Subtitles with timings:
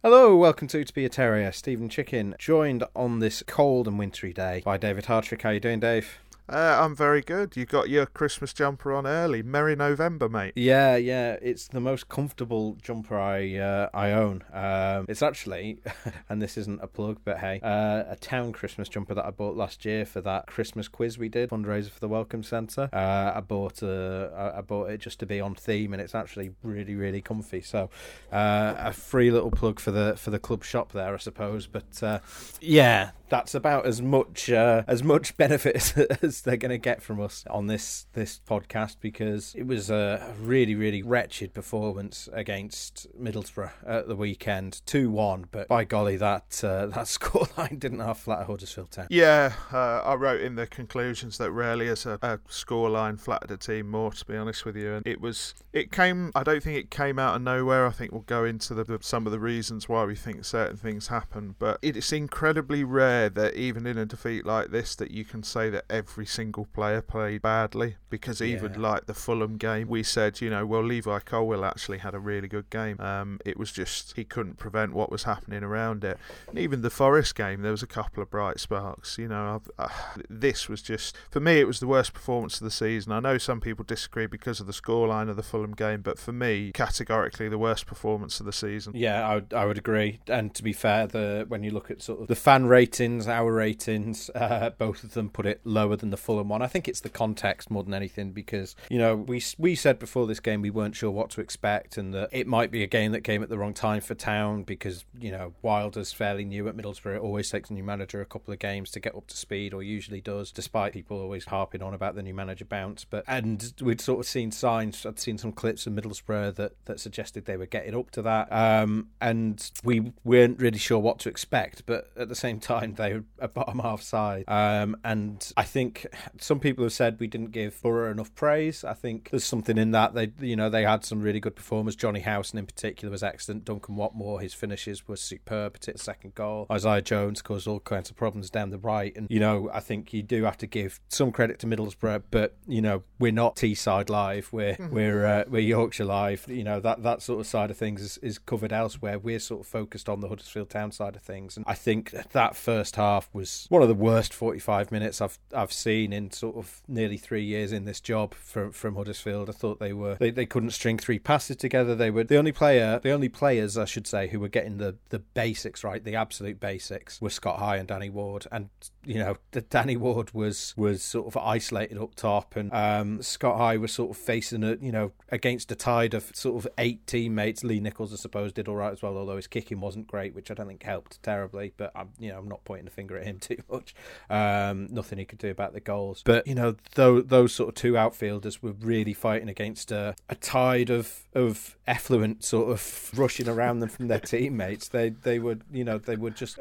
[0.00, 1.50] Hello, welcome to To Be a Terrier.
[1.50, 5.42] Steven Chicken, joined on this cold and wintry day by David Hartrick.
[5.42, 6.20] How are you doing, Dave?
[6.50, 7.56] Uh, I'm very good.
[7.56, 9.42] You got your Christmas jumper on early.
[9.42, 10.54] Merry November, mate.
[10.56, 11.36] Yeah, yeah.
[11.42, 14.44] It's the most comfortable jumper I uh, I own.
[14.52, 15.80] Um, it's actually,
[16.30, 19.56] and this isn't a plug, but hey, uh, a town Christmas jumper that I bought
[19.56, 22.88] last year for that Christmas quiz we did fundraiser for the Welcome Centre.
[22.94, 26.52] Uh, I bought uh, I bought it just to be on theme, and it's actually
[26.62, 27.60] really really comfy.
[27.60, 27.90] So
[28.32, 31.66] uh, a free little plug for the for the club shop there, I suppose.
[31.66, 32.22] But
[32.62, 37.20] yeah, that's about as much uh, as much benefit as, they're going to get from
[37.20, 43.70] us on this this podcast because it was a really really wretched performance against Middlesbrough
[43.86, 45.46] at the weekend, two one.
[45.50, 49.06] But by golly, that uh, that scoreline didn't have flat Huddersfield Town.
[49.10, 53.56] Yeah, uh, I wrote in the conclusions that rarely has a, a scoreline flattered a
[53.56, 54.12] team more.
[54.12, 56.32] To be honest with you, and it was it came.
[56.34, 57.86] I don't think it came out of nowhere.
[57.86, 60.76] I think we'll go into the, the some of the reasons why we think certain
[60.76, 65.24] things happen, but it's incredibly rare that even in a defeat like this that you
[65.24, 68.78] can say that every single player played badly because even Yeah.
[68.90, 72.46] like the Fulham game we said you know well Levi Colwill actually had a really
[72.48, 76.58] good game um, it was just he couldn't prevent what was happening around it and
[76.58, 80.20] even the Forest game there was a couple of bright sparks you know I've, uh,
[80.28, 83.38] this was just for me it was the worst performance of the season I know
[83.38, 87.48] some people disagree because of the scoreline of the Fulham game but for me categorically
[87.48, 90.20] the worst performance of the season Yeah, I would, I would agree.
[90.26, 92.66] And to be fair, the when you look at sort of the fan
[93.08, 96.62] ratings, our ratings, uh, both of them put it lower than the Fulham one.
[96.62, 100.26] I think it's the context more than anything because you know we we said before
[100.26, 103.12] this game we weren't sure what to expect and that it might be a game
[103.12, 106.76] that came at the wrong time for Town because you know Wilder's fairly new at
[106.76, 107.16] Middlesbrough.
[107.16, 109.72] It always takes a new manager a couple of games to get up to speed,
[109.72, 113.04] or usually does, despite people always harping on about the new manager bounce.
[113.04, 115.06] But and we'd sort of seen signs.
[115.06, 118.52] I'd seen some clips of Middlesbrough that that suggested they were getting up to that.
[118.52, 123.14] Um, and we weren't really sure what to expect, but at the same time, they
[123.14, 124.44] were a bottom half side.
[124.46, 126.06] Um, and I think
[126.38, 128.84] some people have said we didn't give Borough enough praise.
[128.84, 130.14] I think there's something in that.
[130.14, 131.96] They, you know, they had some really good performers.
[131.96, 133.64] Johnny Howson in particular was excellent.
[133.64, 136.66] Duncan Watmore, his finishes were superb, particularly the second goal.
[136.70, 139.16] Isaiah Jones caused all kinds of problems down the right.
[139.16, 142.56] And, you know, I think you do have to give some credit to Middlesbrough, but,
[142.66, 144.52] you know, we're not Teesside Live.
[144.52, 146.46] We're, we're, uh, we're Yorkshire Live.
[146.48, 149.18] You know, that, that sort of side of things is, is covered elsewhere.
[149.18, 151.56] We're sort of focused on the Huddersfield Town side of things.
[151.56, 152.56] And I think that, that
[152.88, 156.80] first half was one of the worst 45 minutes I've I've seen in sort of
[156.88, 159.50] nearly three years in this job from from Huddersfield.
[159.50, 161.94] I thought they were they, they couldn't string three passes together.
[161.94, 164.96] They were the only player the only players I should say who were getting the
[165.10, 168.46] the basics right, the absolute basics were Scott High and Danny Ward.
[168.50, 168.70] And
[169.04, 169.36] you know,
[169.70, 174.10] Danny Ward was was sort of isolated up top and um, Scott High was sort
[174.10, 177.62] of facing a you know against a tide of sort of eight teammates.
[177.62, 180.50] Lee Nicholls I suppose did all right as well, although his kicking wasn't great, which
[180.50, 181.74] I don't think helped terribly.
[181.76, 183.94] But I'm you know I'm not pointing the finger at him too much.
[184.30, 186.22] Um, nothing he could do about the goals.
[186.24, 190.34] But you know those those sort of two outfielders were really fighting against a, a
[190.34, 194.88] tide of of effluent sort of rushing around them from their teammates.
[194.88, 196.58] They they would you know they would just.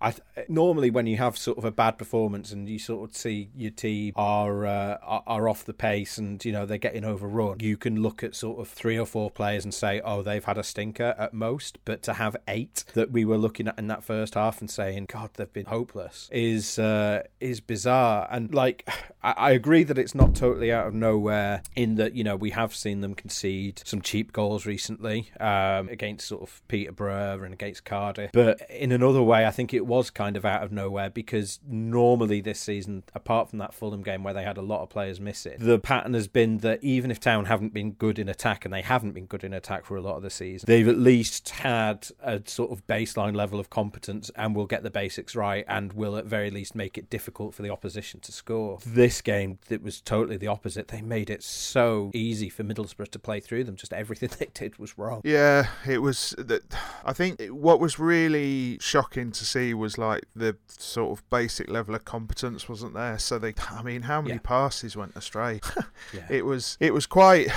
[0.00, 0.14] I
[0.48, 3.70] normally when you have sort of a bad performance and you sort of see your
[3.70, 7.76] team are uh, are are off the pace and you know they're getting overrun, you
[7.76, 10.62] can look at sort of three or four players and say, oh, they've had a
[10.62, 11.78] stinker at most.
[11.84, 15.06] But to have eight that we were looking at in that first half and saying,
[15.06, 18.28] God, they've been hopeless is uh, is bizarre.
[18.30, 18.88] And like,
[19.22, 22.50] I, I agree that it's not totally out of nowhere in that you know we
[22.50, 27.84] have seen them concede some cheap goals recently um, against sort of Peterborough and against
[27.84, 28.30] Cardiff.
[28.32, 32.40] But in another way, I think it was kind of out of nowhere because normally
[32.40, 35.56] this season, apart from that Fulham game where they had a lot of players missing,
[35.58, 38.82] the pattern has been that even if Town haven't been good in attack, and they
[38.82, 42.08] haven't been good in attack for a lot of the season, they've at least had
[42.20, 46.16] a sort of baseline level of competence and will get the basics right and will
[46.16, 48.78] at very least make it difficult for the opposition to score.
[48.86, 50.88] This game, it was totally the opposite.
[50.88, 53.76] They made it so easy for Middlesbrough to play through them.
[53.76, 55.20] Just everything they did was wrong.
[55.24, 56.34] Yeah, it was.
[56.38, 56.62] That
[57.04, 61.94] I think what was really shocking to see was like the sort of basic level
[61.94, 63.18] of competence wasn't there.
[63.18, 64.40] So they, I mean, how many Yeah.
[64.42, 65.60] passes went astray?
[66.12, 66.26] Yeah.
[66.30, 67.48] It was, it was quite.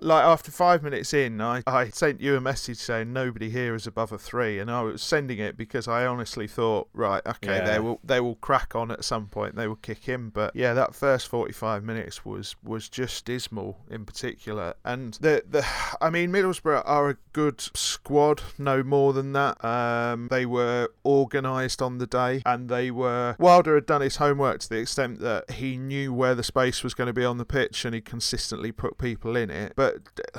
[0.00, 3.86] like after five minutes in, I, I sent you a message saying nobody here is
[3.86, 7.64] above a three, and I was sending it because I honestly thought, right, okay, Yeah.
[7.64, 10.30] they will they will crack on at some point, they will kick in.
[10.30, 15.44] But yeah, that first forty five minutes was was just dismal in particular, and the
[15.48, 15.64] the
[16.00, 19.62] I mean Middlesbrough are a good squad, no more than that.
[19.64, 20.88] Um, they were
[21.34, 25.20] organised on the day, and they were Wilder had done his homework to the extent
[25.20, 28.00] that he knew where the space was going to be on the pitch, and he
[28.00, 29.72] consistently put people in it.
[29.76, 29.96] But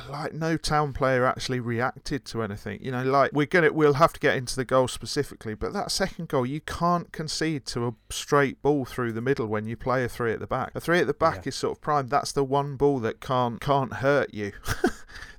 [0.10, 2.80] like no town player actually reacted to anything.
[2.82, 5.92] You know, like we're gonna we'll have to get into the goal specifically, but that
[5.92, 10.04] second goal you can't concede to a straight ball through the middle when you play
[10.04, 10.72] a three at the back.
[10.76, 11.50] A three at the back Yeah.
[11.50, 12.08] is sort of prime.
[12.08, 14.52] That's the one ball that can't can't hurt you.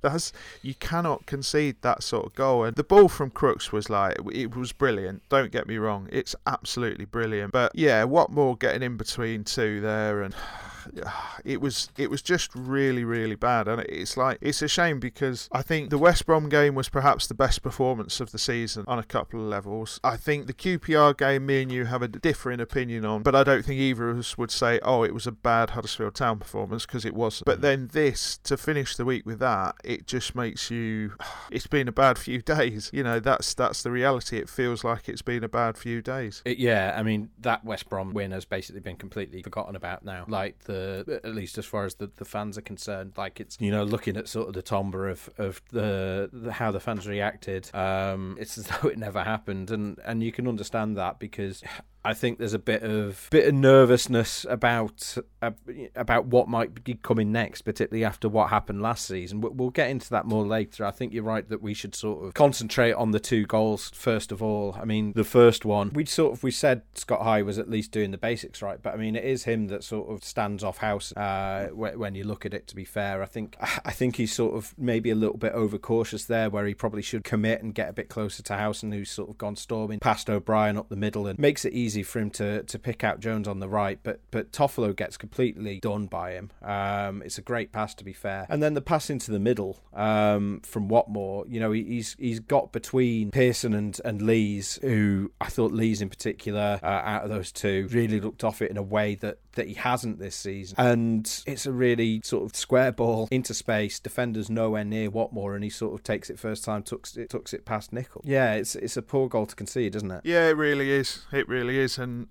[0.01, 2.65] That's you cannot concede that sort of goal.
[2.65, 5.23] And the ball from Crooks was like it was brilliant.
[5.31, 7.53] Don't get me wrong, it's absolutely brilliant.
[7.53, 10.35] But yeah, Watmore getting in between two there and.
[11.45, 15.49] It was it was just really really bad, and it's like it's a shame because
[15.53, 18.99] I think the West Brom game was perhaps the best performance of the season on
[18.99, 20.01] a couple of levels.
[20.03, 23.45] I think the QPR game, me and you have a differing opinion on, but I
[23.45, 26.87] don't think either of us would say, oh, it was a bad Huddersfield Town performance
[26.87, 27.47] because it wasn't.
[27.47, 31.13] But then this to finish the week with that, it just makes you.
[31.51, 32.91] It's been a bad few days.
[32.93, 34.39] You know, that's that's the reality.
[34.39, 36.41] It feels like it's been a bad few days.
[36.45, 40.25] It- yeah, I mean that West Brom win has basically been completely forgotten about now.
[40.27, 43.71] Like the at least as far as the, the fans are concerned, like it's you
[43.71, 47.75] know looking at sort of the tomber of of the, the how the fans reacted.
[47.75, 51.63] Um, it's as though it never happened, and and you can understand that because.
[52.07, 55.53] I think there's a bit of bit of nervousness about uh,
[55.97, 59.41] about what might be coming next, particularly after what happened last season.
[59.41, 60.85] But we'll get into that more later.
[60.85, 64.33] I think you're right that we should sort of concentrate on the two goals first
[64.33, 64.77] of all.
[64.79, 67.93] I mean, the first one we sort of we said Scott High was at least
[67.93, 70.79] doing the basics right, but I mean it is him that sort of stands off
[70.79, 72.67] house uh, wh- when you look at it.
[72.69, 76.25] To be fair, I think I think he's sort of maybe a little bit overcautious
[76.25, 79.31] there, where he probably should commit and get a bit closer to Howson, who's sort
[79.31, 82.63] of gone storming past O'Brien up the middle and makes it easy for him to
[82.63, 83.99] to pick out Jones on the right.
[84.03, 86.51] But but Toffolo gets completely done by him.
[86.63, 89.79] Um, it's a great pass to be fair, and then the pass into the middle
[89.93, 91.45] um, from Watmore.
[91.49, 96.01] You know he, he's he's got between Pearson and and Lees, who I thought Lees
[96.01, 99.39] in particular uh, out of those two really looked off it in a way that
[99.55, 100.77] that he hasn't this season.
[100.79, 103.99] And it's a really sort of square ball into space.
[103.99, 107.53] Defenders nowhere near Watmore, and he sort of takes it first time, tucks it, tucks
[107.53, 108.23] it past Nickel.
[108.25, 110.21] Yeah, it's it's a poor goal to concede, isn't it?
[110.25, 111.25] Yeah, it really is.
[111.33, 112.29] It really is, and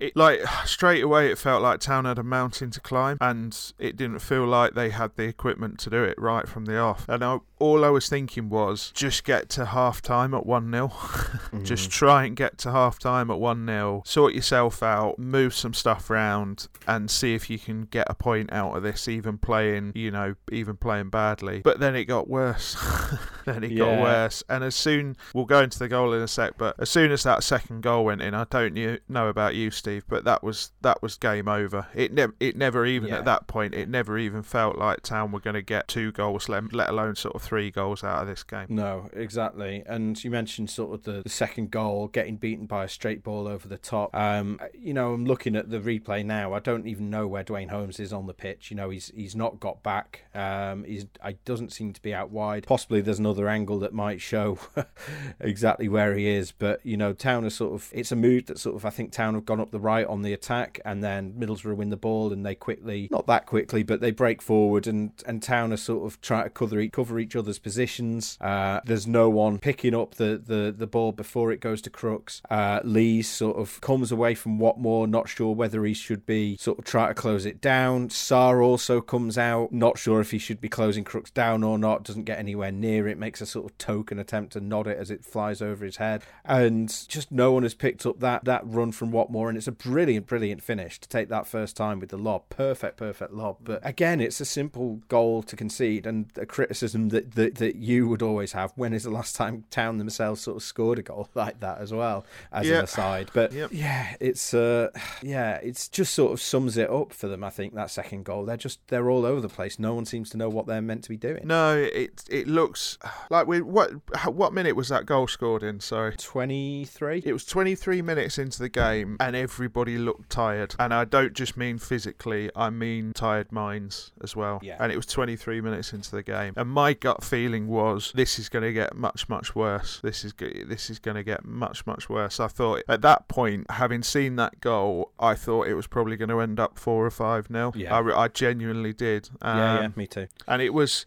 [0.00, 3.96] it like straight away it felt like Town had a mountain to climb, and it
[3.96, 7.08] didn't feel like they had the equipment to do it right from the off.
[7.08, 10.88] And I, all I was thinking was just get to half time at one 0
[11.62, 11.90] Just mm-hmm.
[11.90, 16.10] try and get to half time at one 0 Sort yourself out, move some stuff
[16.10, 19.08] around, and see if you can get a point out of this.
[19.08, 21.60] Even playing, you know, even playing badly.
[21.60, 22.76] But then it got worse.
[23.44, 26.54] then it got worse, and as soon we'll go into the goal in a sec,
[26.58, 29.70] but as soon as that second goal went in, I don't you know about you,
[29.70, 31.86] Steve, but that was that was game over.
[31.94, 33.18] It never it never even Yeah.
[33.18, 36.48] at that point it never even felt like Town were going to get two goals,
[36.48, 38.66] let, let alone sort of three goals out of this game.
[38.68, 39.82] No, exactly.
[39.86, 43.46] And you mentioned sort of the, the second goal, getting beaten by a straight ball
[43.46, 44.14] over the top.
[44.14, 46.54] Um, you know, I'm looking at the replay now.
[46.56, 48.70] I don't even know where Duane Holmes is on the pitch.
[48.70, 50.22] You know, he's he's not got back.
[50.34, 52.66] Um, he's I doesn't seem to be out wide.
[52.66, 54.58] Possibly there's another angle that might show
[55.40, 56.52] exactly where he is.
[56.52, 59.12] But you know, Town is sort of it's a mood that sort of I think
[59.12, 62.32] Town have gone up the right on the attack, and then Middlesbrough win the ball,
[62.32, 66.06] and they quickly not that quickly, but they break forward, and and Town are sort
[66.06, 68.38] of trying to cover each, cover each other's positions.
[68.40, 72.42] Uh, there's no one picking up the, the, the ball before it goes to Crooks.
[72.50, 76.78] Uh, Lee sort of comes away from Watmore, not sure whether he should be sort
[76.78, 78.08] of try to close it down.
[78.10, 82.04] Sarr also comes out, not sure if he should be closing Crooks down or not.
[82.04, 83.18] Doesn't get anywhere near it.
[83.18, 86.22] Makes a sort of token attempt to nod it as it flies over his head,
[86.44, 89.72] and just no one has picked up that that run from Watmore, and it's a
[89.72, 92.48] brilliant, brilliant finish to take that first time with the lob.
[92.50, 93.56] Perfect, perfect lob.
[93.64, 98.06] But again, it's a simple goal to concede, and a criticism that, that that you
[98.08, 98.72] would always have.
[98.76, 101.92] When is the last time Town themselves sort of scored a goal like that as
[101.92, 102.78] well as Yeah.
[102.78, 103.30] an aside?
[103.32, 103.70] But Yep.
[103.72, 104.90] yeah, it's uh,
[105.22, 107.44] yeah, it's just sort of sums it up for them.
[107.44, 109.78] I think that second goal, they're just they're all over the place.
[109.78, 111.42] No one seems to know what they're meant to be doing.
[111.44, 112.98] No, it it looks
[113.30, 113.92] like we what
[114.26, 115.80] what minute was that goal scored in?
[115.80, 116.14] Sorry.
[116.16, 117.22] 23.
[117.24, 120.74] It was 23 minutes into the game, and everybody looked tired.
[120.78, 124.60] And I don't just mean physically; I mean tired minds as well.
[124.62, 124.76] Yeah.
[124.80, 128.48] And it was 23 minutes into the game, and my gut feeling was this is
[128.48, 130.00] going to get much, much worse.
[130.02, 132.40] This is this is going to get much, much worse.
[132.40, 136.30] I thought at that point, having seen that goal, I thought it was probably going
[136.30, 137.72] to end up four or five nil.
[137.76, 137.96] Yeah.
[137.96, 139.28] I, I genuinely did.
[139.42, 140.28] Um, yeah, yeah, me too.
[140.48, 141.04] and it was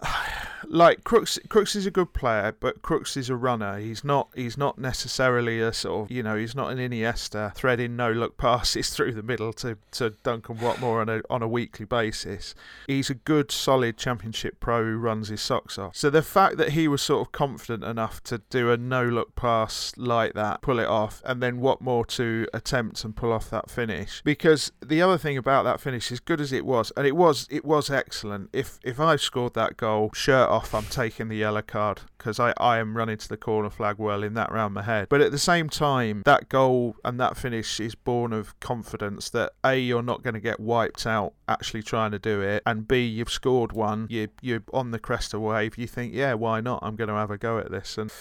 [0.66, 1.40] like Crooks.
[1.50, 3.80] Crooks is a good player, but Crooks is a runner.
[3.80, 4.30] He's not.
[4.36, 6.12] He's not necessarily a sort of.
[6.12, 10.12] You know, he's not an Iniesta threading no look passes through the middle to, to
[10.24, 12.56] Duncan Watmore on a on a weekly basis.
[12.88, 15.96] He's a good, solid Championship pro who runs his socks off.
[15.96, 19.36] So the fact that he was sort of confident enough to do a no look
[19.36, 23.70] pass like that, pull it off, and then Watmore to attempt and pull off that
[23.70, 24.22] finish.
[24.24, 27.48] Because the other thing about that finish, as good as it was, and it was
[27.50, 28.50] it was excellent.
[28.54, 32.54] If if I scored that goal, shirt off, I'm taking the yellow card because I,
[32.58, 35.08] I am running to the corner flag whirling that round my head.
[35.10, 39.54] But at the same time, that goal and that finish is born of confidence that
[39.64, 43.06] A, you're not going to get wiped out actually trying to do it, and B,
[43.06, 46.80] you've scored one, you, you're on the crest of wave, you think, yeah, why not?
[46.82, 47.98] I'm going to have a go at this.
[47.98, 48.12] And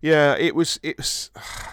[0.00, 0.78] yeah, it was.
[0.82, 1.30] It was.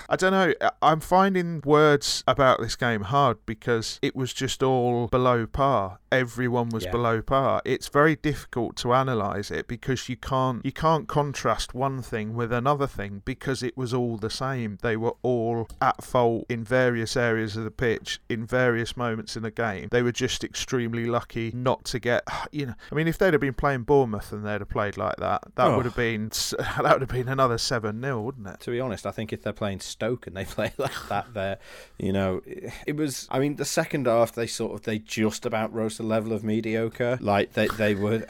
[0.09, 0.53] I don't know.
[0.81, 5.99] I'm finding words about this game hard because it was just all below par.
[6.13, 6.91] Everyone was Yeah.
[6.91, 7.61] below par.
[7.65, 12.51] It's very difficult to analyze it because you can't you can't contrast one thing with
[12.53, 14.77] another thing because it was all the same.
[14.81, 19.43] They were all at fault in various areas of the pitch in various moments in
[19.43, 19.87] the game.
[19.91, 22.23] They were just extremely lucky not to get.
[22.51, 25.15] You know, I mean, if they'd have been playing Bournemouth and they'd have played like
[25.17, 25.77] that, that Oh.
[25.77, 25.97] would have oh.
[25.97, 26.29] been
[26.59, 28.59] that would have been another seven 0 wouldn't it?
[28.61, 31.57] To be honest, I think if they're playing Stoke and they play like that, there,
[31.97, 32.41] you know,
[32.85, 33.27] it was.
[33.31, 36.33] I mean, the second half they sort of they just about rose to the level
[36.33, 37.17] of mediocre.
[37.21, 38.25] Like they they were,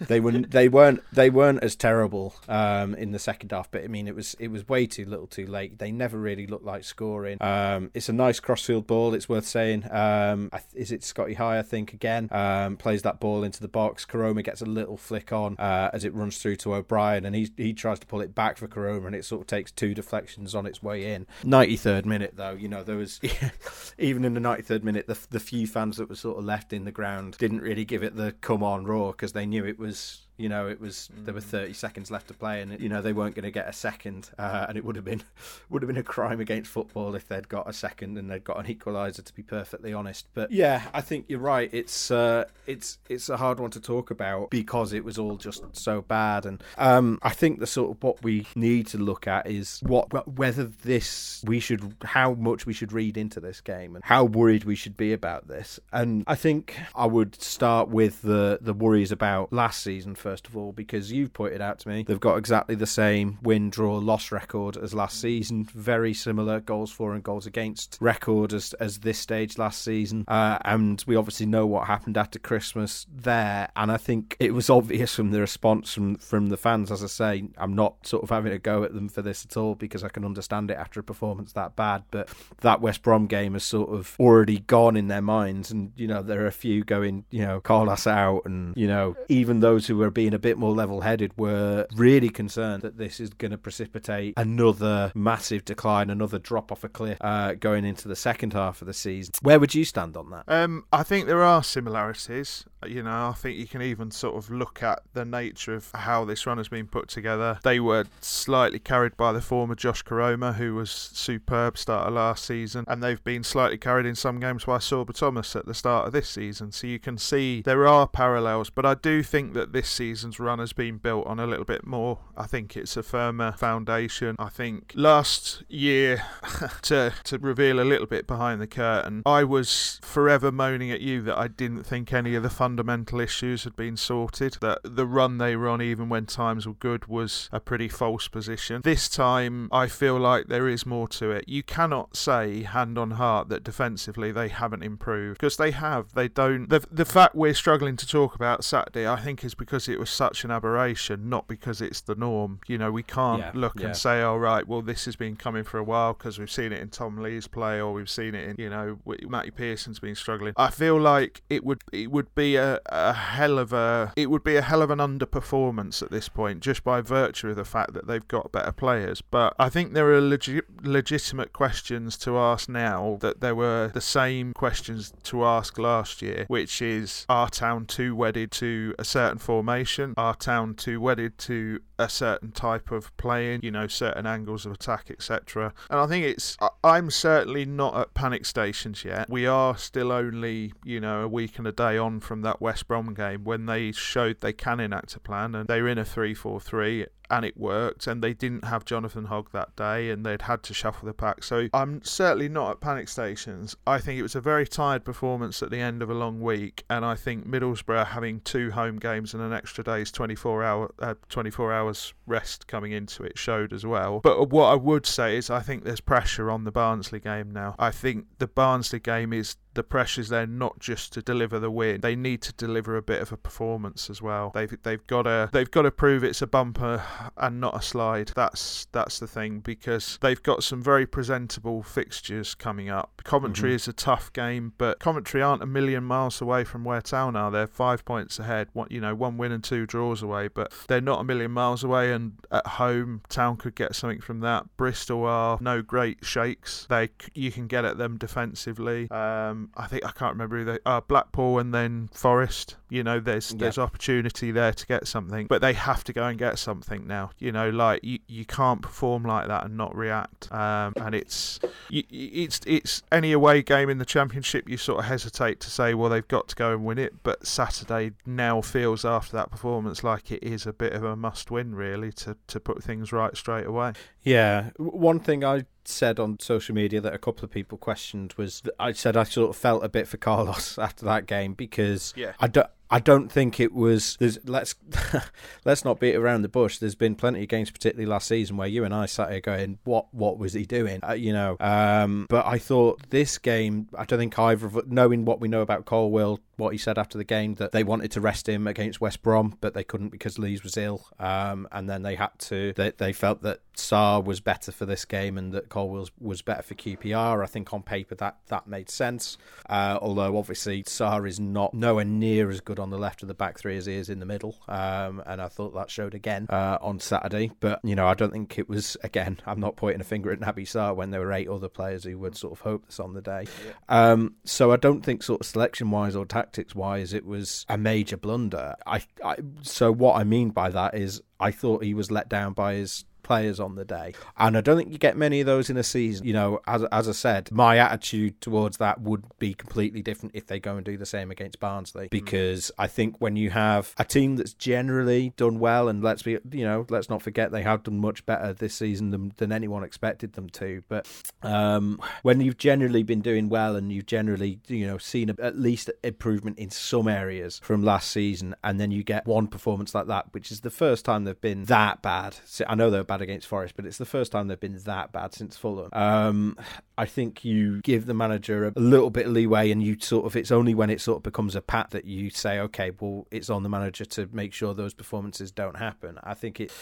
[0.00, 3.70] they were they weren't they weren't as terrible um, in the second half.
[3.70, 5.78] But I mean, it was it was way too little, too late.
[5.78, 7.38] They never really looked like scoring.
[7.40, 9.14] Um, it's a nice crossfield ball.
[9.14, 9.90] It's worth saying.
[9.90, 11.58] Um, is it Scotty High?
[11.58, 14.04] I think again um, plays that ball into the box.
[14.04, 17.50] Koroma gets a little flick on uh, as it runs through to O'Brien, and he
[17.56, 20.54] he tries to pull it back for Koroma, and it sort of takes two deflections
[20.54, 21.26] on its way in.
[21.44, 23.20] 93rd minute though, you know there was
[23.98, 26.84] even in the 93rd minute, the the few fans that were sort of left in
[26.84, 27.03] the ground
[27.38, 30.66] didn't really give it the come on roar because they knew it was you know,
[30.66, 33.44] it was there were 30 seconds left to play, and you know they weren't going
[33.44, 35.22] to get a second, uh, and it would have been
[35.70, 38.58] would have been a crime against football if they'd got a second and they'd got
[38.58, 39.24] an equaliser.
[39.24, 41.70] To be perfectly honest, but yeah, I think you're right.
[41.72, 45.62] It's uh, it's it's a hard one to talk about because it was all just
[45.72, 49.46] so bad, and um, I think the sort of what we need to look at
[49.46, 54.04] is what whether this we should how much we should read into this game and
[54.04, 55.78] how worried we should be about this.
[55.92, 60.56] And I think I would start with the the worries about last season first of
[60.56, 64.32] all, because you've pointed out to me they've got exactly the same win, draw, loss
[64.32, 65.64] record as last season.
[65.64, 70.24] Very similar goals for and goals against record as as this stage last season.
[70.26, 73.68] Uh, and we obviously know what happened after Christmas there.
[73.76, 76.90] And I think it was obvious from the response from from the fans.
[76.90, 79.58] As I say, I'm not sort of having a go at them for this at
[79.58, 82.04] all because I can understand it after a performance that bad.
[82.10, 82.30] But
[82.62, 86.22] that West Brom game has sort of already gone in their minds, and you know
[86.22, 89.86] there are a few going, you know, call us out, and you know even those
[89.86, 93.58] who were being a bit more level-headed were really concerned that this is going to
[93.58, 98.80] precipitate another massive decline, another drop off a cliff uh, going into the second half
[98.80, 99.32] of the season.
[99.42, 100.44] Where would you stand on that?
[100.48, 102.64] Um, I think there are similarities.
[102.86, 106.24] You know, I think you can even sort of look at the nature of how
[106.24, 107.58] this run has been put together.
[107.62, 112.84] They were slightly carried by the former Josh Koroma, who was superb starter last season,
[112.86, 116.12] and they've been slightly carried in some games by Sorba Thomas at the start of
[116.12, 116.72] this season.
[116.72, 120.58] So you can see there are parallels, but I do think that this season's run
[120.58, 122.18] has been built on a little bit more.
[122.36, 124.36] I think it's a firmer foundation.
[124.38, 126.22] I think last year,
[126.82, 131.22] to to reveal a little bit behind the curtain, I was forever moaning at you
[131.22, 134.58] that I didn't think any of the fundamental issues had been sorted.
[134.60, 138.28] That the run they were on, even when times were good, was a pretty false
[138.28, 138.82] position.
[138.84, 141.48] This time, I feel like there is more to it.
[141.48, 146.12] You cannot say hand on heart that defensively they haven't improved because they have.
[146.12, 146.68] They don't.
[146.68, 150.10] The the fact we're struggling to talk about Saturday, I think, is because it was
[150.10, 152.60] such an aberration, not because it's the norm.
[152.66, 153.86] You know, we can't Yeah, look yeah.
[153.86, 156.72] and say, "Oh right, well this has been coming for a while because we've seen
[156.72, 158.98] it in Tom Lee's play or we've seen it in you know
[159.28, 163.58] Matty Pearson's been struggling." I feel like it would it would be a, a hell
[163.58, 167.00] of a it would be a hell of an underperformance at this point, just by
[167.00, 169.20] virtue of the fact that they've got better players.
[169.22, 174.00] But I think there are legit, legitimate questions to ask now that there were the
[174.00, 179.38] same questions to ask last year, which is: Are Town too wedded to a certain
[179.38, 179.83] formation?
[180.16, 183.60] Are Town too wedded to a certain type of playing?
[183.62, 185.72] You know, certain angles of attack, etc.
[185.90, 189.28] And I think it's I'm certainly not at panic stations yet.
[189.30, 192.88] We are still only you know a week and a day on from that West
[192.88, 197.06] Brom game when they showed they can enact a plan and they're in a 3-4-3
[197.34, 200.74] and it worked and they didn't have Jonathan Hogg that day and they'd had to
[200.74, 201.42] shuffle the pack.
[201.42, 203.74] So I'm certainly not at panic stations.
[203.88, 206.84] I think it was a very tired performance at the end of a long week
[206.88, 211.14] and I think Middlesbrough having two home games and an extra day's 24 hour uh,
[211.28, 214.20] 24 hours rest coming into it showed as well.
[214.20, 217.74] But what I would say is I think there's pressure on the Barnsley game now.
[217.80, 222.00] I think the Barnsley game is the pressure's there not just to deliver the win.
[222.00, 224.50] They need to deliver a bit of a performance as well.
[224.54, 227.02] They've they've got to they've got to prove it's a bumper
[227.36, 228.32] and not a slide.
[228.34, 233.22] That's that's the thing because they've got some very presentable fixtures coming up.
[233.24, 233.76] Coventry mm-hmm.
[233.76, 237.50] is a tough game, but Coventry aren't a million miles away from where Town are.
[237.50, 238.68] They're five points ahead.
[238.72, 241.82] One, you know, one win and two draws away, but they're not a million miles
[241.82, 242.12] away.
[242.12, 244.64] And at home, Town could get something from that.
[244.76, 246.86] Bristol are no great shakes.
[246.88, 249.10] They you can get at them defensively.
[249.10, 250.98] Um, I think I can't remember who they are.
[250.98, 252.76] Uh, Blackpool and then Forest.
[252.88, 253.58] You know, there's yeah.
[253.58, 257.30] there's opportunity there to get something, but they have to go and get something now.
[257.38, 260.50] You know, like you, you can't perform like that and not react.
[260.52, 264.68] Um, and it's you, it's it's any away game in the championship.
[264.68, 267.22] You sort of hesitate to say, well, they've got to go and win it.
[267.22, 271.50] But Saturday now feels after that performance like it is a bit of a must
[271.50, 273.94] win, really, to to put things right straight away.
[274.22, 278.62] Yeah, one thing I said on social media that a couple of people questioned was
[278.78, 282.32] I said I sort of felt a bit for Carlos after that game because yeah.
[282.40, 284.16] I don't I don't think it was.
[284.20, 284.76] There's, let's
[285.64, 286.78] let's not beat around the bush.
[286.78, 289.78] There's been plenty of games, particularly last season, where you and I sat here going,
[289.82, 291.56] "What what was he doing?" Uh, you know.
[291.58, 293.88] Um, but I thought this game.
[293.98, 297.18] I don't think either of knowing what we know about Colwill, what he said after
[297.18, 300.38] the game that they wanted to rest him against West Brom, but they couldn't because
[300.38, 301.06] Lees was ill.
[301.18, 302.72] Um, and then they had to.
[302.74, 306.62] They, they felt that Sarr was better for this game and that Colwill was better
[306.62, 307.42] for QPR.
[307.42, 309.36] I think on paper that that made sense.
[309.68, 313.34] Uh, although obviously Sarr is not nowhere near as good on the left of the
[313.34, 314.56] back three as he is in the middle.
[314.68, 317.52] Um, and I thought that showed again uh, on Saturday.
[317.60, 320.40] But, you know, I don't think it was, again, I'm not pointing a finger at
[320.40, 323.14] Naby Sarr when there were eight other players who would sort of hope this on
[323.14, 323.46] the day.
[323.64, 324.12] Yeah.
[324.12, 327.78] Um, so I don't think, sort of selection wise or tactics wise, it was a
[327.78, 328.74] major blunder.
[328.86, 332.52] I, I So what I mean by that is I thought he was let down
[332.52, 334.14] by his players on the day.
[334.36, 336.26] And I don't think you get many of those in a season.
[336.26, 340.46] You know, as, as I said, my attitude towards that would be completely different if
[340.46, 342.06] they go and do the same against Barnsley.
[342.06, 342.10] Mm.
[342.10, 346.38] Because I think when you have a team that's generally done well, and let's be,
[346.52, 349.82] you know, let's not forget they have done much better this season than, than anyone
[349.82, 350.82] expected them to.
[350.88, 351.08] But
[351.42, 355.58] um, when you've generally been doing well and you've generally, you know, seen a, at
[355.58, 360.06] least improvement in some areas from last season, and then you get one performance like
[360.06, 362.36] that, which is the first time they've been that bad.
[362.66, 365.32] I know they're bad against Forest, but it's the first time they've been that bad
[365.32, 365.88] since Fulham.
[365.92, 366.56] Um,
[366.98, 370.36] I think you give the manager a little bit of leeway, and you sort of
[370.36, 373.50] it's only when it sort of becomes a pat that you say, okay, well, it's
[373.50, 376.18] on the manager to make sure those performances don't happen.
[376.22, 376.72] I think it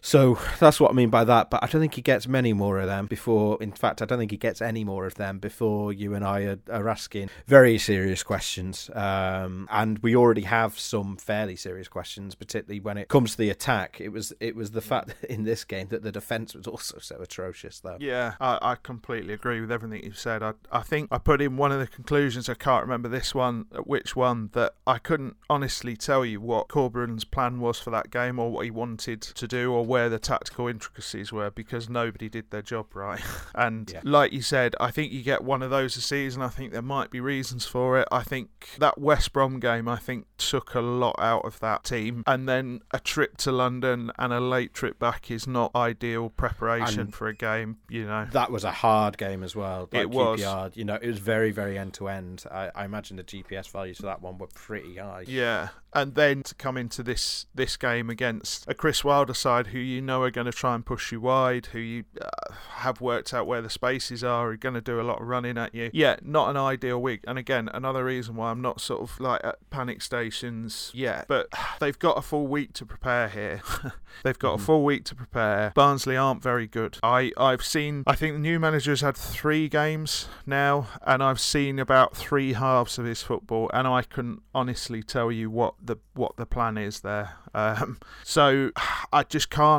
[0.00, 1.50] so that's what I mean by that.
[1.50, 3.62] But I don't think he gets many more of them before.
[3.62, 6.42] In fact, I don't think he gets any more of them before you and I
[6.42, 8.90] are, are asking very serious questions.
[8.94, 13.50] Um, and we already have some fairly serious questions, particularly when it comes to the
[13.50, 14.00] attack.
[14.00, 17.16] It was it was the fact in this game that the defense was also so
[17.20, 17.96] atrocious, though.
[18.00, 20.42] Yeah, I, I completely agree with everything you've said.
[20.42, 22.48] I I think I put in one of the conclusions.
[22.48, 27.24] I can't remember this one, which one that I couldn't honestly tell you what Corberan's
[27.24, 30.68] plan was for that game or what he wanted to do or where the tactical
[30.68, 33.20] intricacies were because nobody did their job right.
[33.56, 34.00] and yeah.
[34.04, 36.42] like you said, I think you get one of those a season.
[36.42, 38.06] I think there might be reasons for it.
[38.12, 42.22] I think that West Brom game, I think, took a lot out of that team.
[42.24, 47.00] And then a trip to London and a late trip back is not ideal preparation
[47.00, 48.28] and for a game, you know.
[48.30, 49.88] That was a hard game as well.
[49.90, 50.40] Like it was.
[50.40, 52.44] QPR, you know, it was very, very end to end.
[52.48, 55.24] I imagine the GPS values for that one were pretty high.
[55.26, 55.70] Yeah.
[55.92, 60.00] And then to come into this this game against a Chris Wilder side who you
[60.00, 63.46] know are going to try and push you wide, who you uh, have worked out
[63.46, 65.90] where the spaces are, are going to do a lot of running at you.
[65.92, 67.20] Yeah, not an ideal week.
[67.26, 71.26] And again, another reason why I'm not sort of like at panic stations yet.
[71.28, 71.48] But
[71.80, 73.62] they've got a full week to prepare here.
[74.24, 74.62] they've got mm-hmm.
[74.62, 75.72] a full week to prepare.
[75.74, 76.98] Barnsley aren't very good.
[77.02, 78.04] I I've seen.
[78.06, 82.98] I think the new manager's had three games now, and I've seen about three halves
[82.98, 87.00] of his football, and I can honestly tell you what the what the plan is
[87.00, 87.34] there.
[87.52, 88.70] Um, so
[89.12, 89.69] I just can't,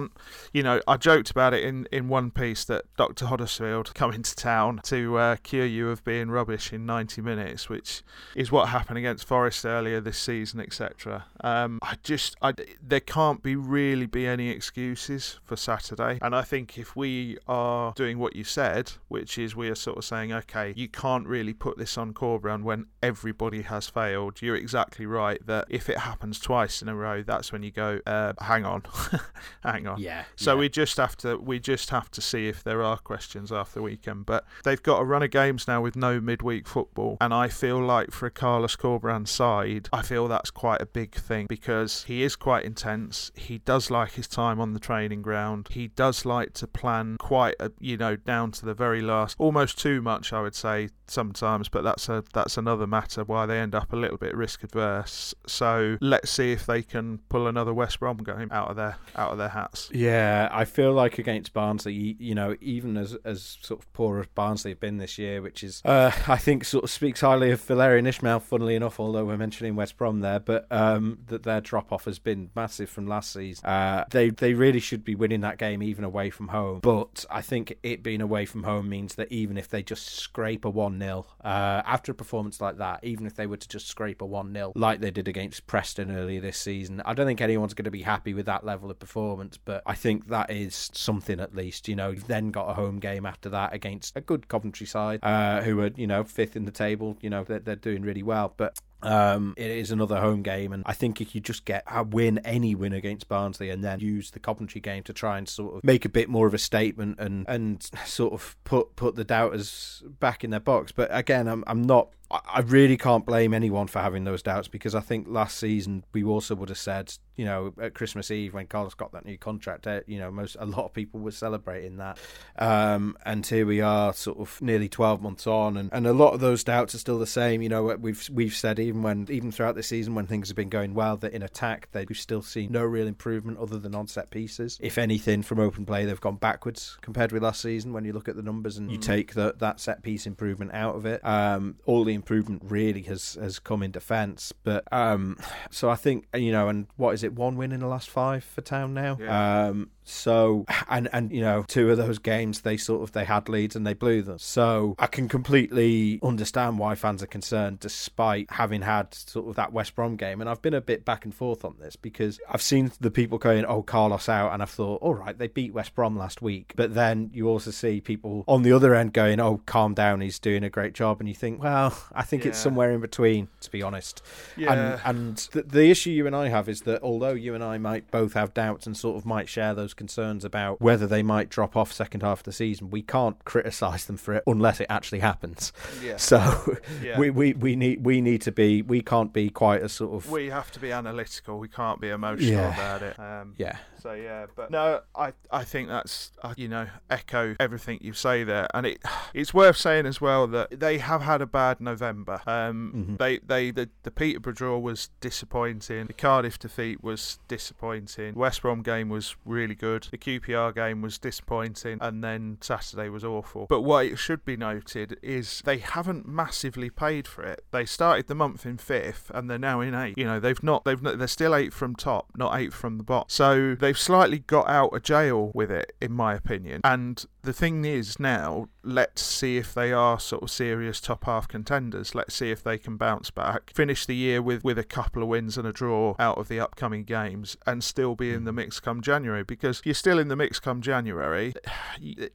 [0.54, 3.26] you know, I joked about it in, in one piece that Dr.
[3.26, 8.04] Huddersfield coming to town to uh, cure you of being rubbish in 90 minutes, which
[8.36, 11.26] is what happened against Forest earlier this season, etc.
[11.42, 16.20] Um, I just, I, there can't be really be any excuses for Saturday.
[16.22, 19.98] And I think if we are doing what you said, which is we are sort
[19.98, 24.42] of saying, okay, you can't really put this on Corberán when everybody has failed.
[24.42, 28.00] You're exactly right that if it happens twice in a row, that's when you go,
[28.06, 28.84] uh, hang on,
[29.64, 30.00] hang on.
[30.00, 30.24] Yeah.
[30.36, 30.60] So yeah.
[30.60, 33.84] we just have to we just have to see if there are questions after the
[33.84, 34.26] weekend.
[34.26, 37.80] But they've got a run of games now with no midweek football, and I feel
[37.80, 42.24] like for a Carlos Corberán side, I feel that's quite a big thing because he
[42.24, 43.32] is quite intense.
[43.36, 45.68] He does like his time on the training ground.
[45.72, 49.80] He does like to plan quite, a, you know, down to the very last, almost
[49.80, 51.70] too much, I would say sometimes.
[51.70, 55.34] But that's a that's another matter why they end up a little bit risk adverse.
[55.48, 59.32] So let's see if they can pull another West Brom game out of their out
[59.32, 59.50] of their
[59.92, 64.28] Yeah, I feel like against Barnsley, you know, even as as sort of poor as
[64.28, 67.62] Barnsley have been this year, which is uh, I think sort of speaks highly of
[67.62, 68.42] Valérien Ismaël.
[68.42, 72.20] Funnily enough, although we're mentioning West Brom there, but um, that their drop off has
[72.20, 73.66] been massive from last season.
[73.66, 76.80] Uh, they they really should be winning that game even away from home.
[76.82, 80.66] But I think it being away from home means that even if they just scrape
[80.66, 83.88] a one 0 uh, after a performance like that, even if they were to just
[83.88, 87.42] scrape a one 0 like they did against Preston earlier this season, I don't think
[87.42, 89.58] anyone's going to be happy with that level of performance.
[89.64, 91.88] But I think that is something at least.
[91.88, 95.20] You know, you've then got a home game after that against a good Coventry side,
[95.24, 97.18] uh, who are you know fifth in the table.
[97.22, 100.84] You know, they're, they're doing really well, but um, it is another home game, and
[100.86, 104.32] I think if you just get a win, any win against Barnsley, and then use
[104.32, 107.20] the Coventry game to try and sort of make a bit more of a statement
[107.20, 110.92] and and sort of put put the doubters back in their box.
[110.92, 112.10] But again, I'm I'm not
[112.46, 116.24] I really can't blame anyone for having those doubts because I think last season we
[116.24, 119.86] also would have said, you know, at Christmas Eve when Carlos got that new contract,
[119.86, 122.18] uh, you know, most a lot of people were celebrating that,
[122.58, 126.34] um, and here we are, sort of nearly twelve months on, and, and a lot
[126.34, 127.62] of those doubts are still the same.
[127.62, 130.94] You know, we've we've said when even throughout the season when things have been going
[130.94, 134.30] well that in attack they we've still seen no real improvement other than on set
[134.30, 134.78] pieces.
[134.82, 138.28] If anything, from open play they've gone backwards compared with last season when you look
[138.28, 138.94] at the numbers and mm.
[138.94, 141.26] you take the, that set piece improvement out of it.
[141.26, 144.54] Um, all the improvement really has has come in defence.
[144.64, 145.38] But um,
[145.70, 147.34] so I think you know, and what is it?
[147.34, 149.18] One win in the last five for Town now.
[149.20, 149.68] Yeah.
[149.68, 153.50] Um, so and and you know, two of those games they sort of they had
[153.50, 154.38] leads and they blew them.
[154.38, 159.72] So I can completely understand why fans are concerned, despite having had sort of that
[159.72, 160.42] West Brom game.
[160.42, 163.38] And I've been a bit back and forth on this because I've seen the people
[163.38, 166.74] going, "Oh, Carlos out," and I've thought, "All right, they beat West Brom last week."
[166.76, 170.40] But then you also see people on the other end going, "Oh, calm down, he's
[170.40, 172.50] doing a great job," and you think, "Well, I think yeah.
[172.50, 174.22] it's somewhere in between, to be honest."
[174.58, 174.74] Yeah.
[174.74, 177.78] And and the, the issue you and I have is that although you and I
[177.78, 181.48] might both have doubts and sort of might share those concerns about whether they might
[181.48, 184.88] drop off second half of the season, we can't criticise them for it unless it
[184.90, 185.72] actually happens.
[186.04, 186.18] Yeah.
[186.18, 187.20] So yeah.
[187.20, 190.32] we, we, we need we need to be we can't be quite as sort of
[190.32, 191.60] we have to be analytical.
[191.60, 192.74] We can't be emotional yeah.
[192.74, 193.20] about it.
[193.20, 193.78] Um, yeah.
[194.02, 198.44] So yeah, but no, I I think that's uh, you know echo everything you say
[198.44, 199.00] there, and it
[199.36, 202.42] it's worth saying as well that they have had a bad November.
[202.48, 203.16] Um, mm-hmm.
[203.18, 206.08] they they the, the Peterborough draw was disappointing.
[206.08, 208.34] The Cardiff defeat was disappointing.
[208.34, 210.08] West Brom game was really good.
[210.10, 213.68] The QPR game was disappointing, and then Saturday was awful.
[213.70, 217.64] But what it should be noted is they haven't massively paid for it.
[217.72, 220.18] They started the month in fifth, and they're now in eighth.
[220.18, 223.04] You know they've not they've not, they're still eight from top, not eight from the
[223.04, 223.26] bottom.
[223.30, 226.80] So they they've slightly got out of jail with it, in my opinion.
[226.86, 231.48] And the thing is now, let's see if they are sort of serious top half
[231.48, 232.14] contenders.
[232.14, 235.30] Let's see if they can bounce back, finish the year with, with a couple of
[235.30, 238.58] wins and a draw out of the upcoming games, and still be in the hmm.
[238.58, 239.44] mix come January.
[239.44, 241.54] Because you're still in the mix come January.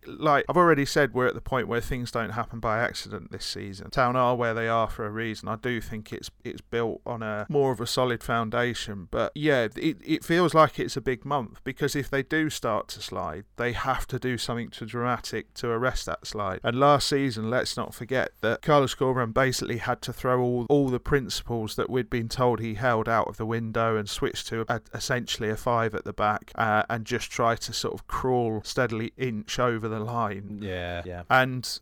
[0.07, 3.45] Like I've already said, we're at the point where things don't happen by accident this
[3.45, 3.91] season.
[3.91, 5.49] Town are where they are for a reason.
[5.49, 9.09] I do think it's it's built on a more of a solid foundation.
[9.11, 12.89] But yeah, it, it feels like it's a big month because if they do start
[12.89, 16.59] to slide, they have to do something to dramatic to arrest that slide.
[16.65, 20.89] And last season, let's not forget that Carlos Corberán basically had to throw all, all
[20.89, 24.65] the principles that we'd been told he held out of the window and switch to
[24.69, 28.63] a, essentially a five at the back uh, and just try to sort of crawl
[28.65, 30.61] steadily inch over the line.
[30.63, 31.23] Yeah, yeah.
[31.29, 31.79] And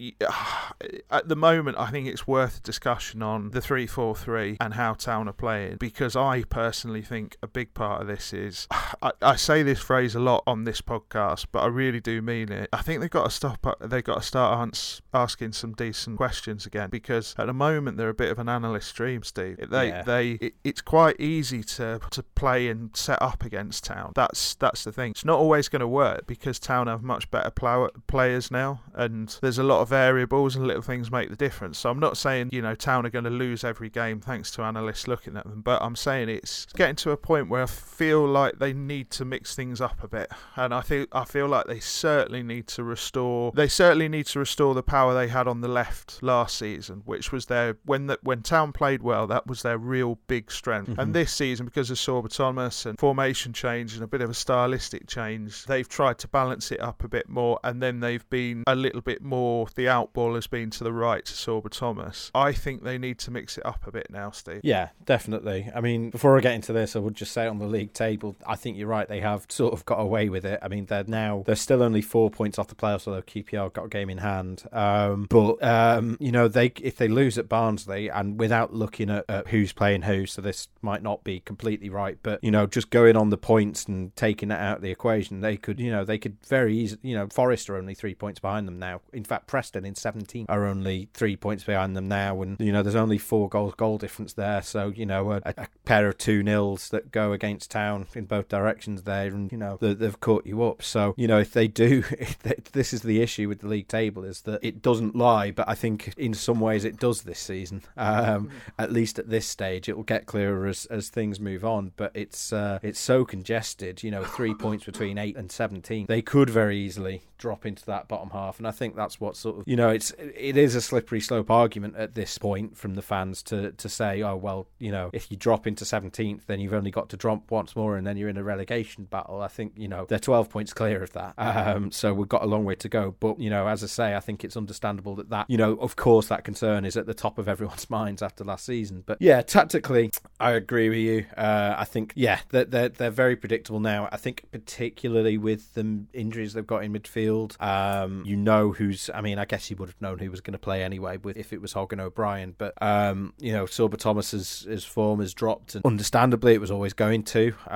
[1.08, 4.74] at the moment, I think it's worth a discussion on the 3 4 3 and
[4.74, 8.66] how Town are playing because I personally think a big part of this is
[9.02, 12.50] I, I say this phrase a lot on this podcast, but I really do mean
[12.50, 12.68] it.
[12.72, 16.64] I think they've got to stop, they've got to start ans- asking some decent questions
[16.64, 19.58] again because at the moment they're a bit of an analyst dream, Steve.
[19.70, 20.02] They, yeah.
[20.02, 24.12] they, it, it's quite easy to, to play and set up against Town.
[24.14, 25.10] That's, that's the thing.
[25.10, 29.36] It's not always going to work because Town have much better plow- players now and
[29.42, 31.78] there's a lot of variables and little things make the difference.
[31.78, 34.62] So I'm not saying, you know, Town are going to lose every game thanks to
[34.62, 38.26] analysts looking at them, but I'm saying it's getting to a point where I feel
[38.26, 40.30] like they need to mix things up a bit.
[40.56, 44.38] And I think I feel like they certainly need to restore they certainly need to
[44.38, 48.18] restore the power they had on the left last season, which was their when the,
[48.22, 50.90] when Town played well, that was their real big strength.
[50.90, 51.00] Mm-hmm.
[51.00, 54.34] And this season because of Sorba Thomas and formation change and a bit of a
[54.34, 58.64] stylistic change, they've tried to balance it up a bit more and then they've been
[58.66, 62.30] a little bit more the outball has been to the right to Sorba Thomas.
[62.34, 64.60] I think they need to mix it up a bit now, Steve.
[64.62, 65.70] Yeah, definitely.
[65.74, 68.36] I mean, before I get into this, I would just say on the league table,
[68.46, 69.08] I think you're right.
[69.08, 70.58] They have sort of got away with it.
[70.62, 73.86] I mean, they're now they're still only four points off the playoffs, although QPR got
[73.86, 74.64] a game in hand.
[74.72, 79.24] Um, but um, you know, they if they lose at Barnsley and without looking at,
[79.28, 82.90] at who's playing who, so this might not be completely right, but you know, just
[82.90, 86.04] going on the points and taking it out of the equation, they could, you know,
[86.04, 89.00] they could very easily, you know, Forest are only three points behind them now.
[89.12, 92.82] In fact, Preston in 17 are only three points behind them now, and you know,
[92.82, 94.62] there's only four goals goal difference there.
[94.62, 98.48] So you know, a, a pair of two nils that go against Town in both
[98.48, 100.82] directions there, and you know, they, have caught you up.
[100.82, 103.88] So you know, if they do, if they, this is the issue with the league
[103.88, 107.38] table is that it doesn't lie, but I think in some ways it does this
[107.38, 107.82] season.
[107.96, 111.92] Um, at least at this stage, it will get clearer as, as things move on.
[111.96, 114.02] But it's uh, it's so congested.
[114.02, 116.06] You know, three points between eight and seventeen.
[116.06, 119.58] They could very easily drop into that bottom half, and I think that's what sort
[119.58, 123.02] of you know it's it is a slippery slope argument at this point from the
[123.02, 126.74] fans to to say, oh well, you know, if you drop into seventeenth, then you've
[126.74, 129.40] only got to drop once more, and then you're in a relegation battle.
[129.40, 132.46] I think you know they're twelve points clear of that, um, so we've got a
[132.46, 133.14] long way to go.
[133.20, 135.96] But you know, as I say, I think it's understandable that that you know, of
[135.96, 139.02] course, that concern is at the top of everyone's minds after last season.
[139.04, 141.26] But yeah, tactically, I agree with you.
[141.36, 144.08] Uh, I think yeah, they're, they're they're very predictable now.
[144.12, 149.10] I think particularly with the injuries they've got in midfield, um, you know who's.
[149.14, 151.36] I mean, I guess you would have known who was going to play anyway, with
[151.36, 152.54] if it was Hogg and O'Brien.
[152.56, 156.92] But um, you know, Sorba Thomas's his form has dropped, and understandably, it was always
[156.92, 157.52] going to.
[157.66, 157.70] Uh,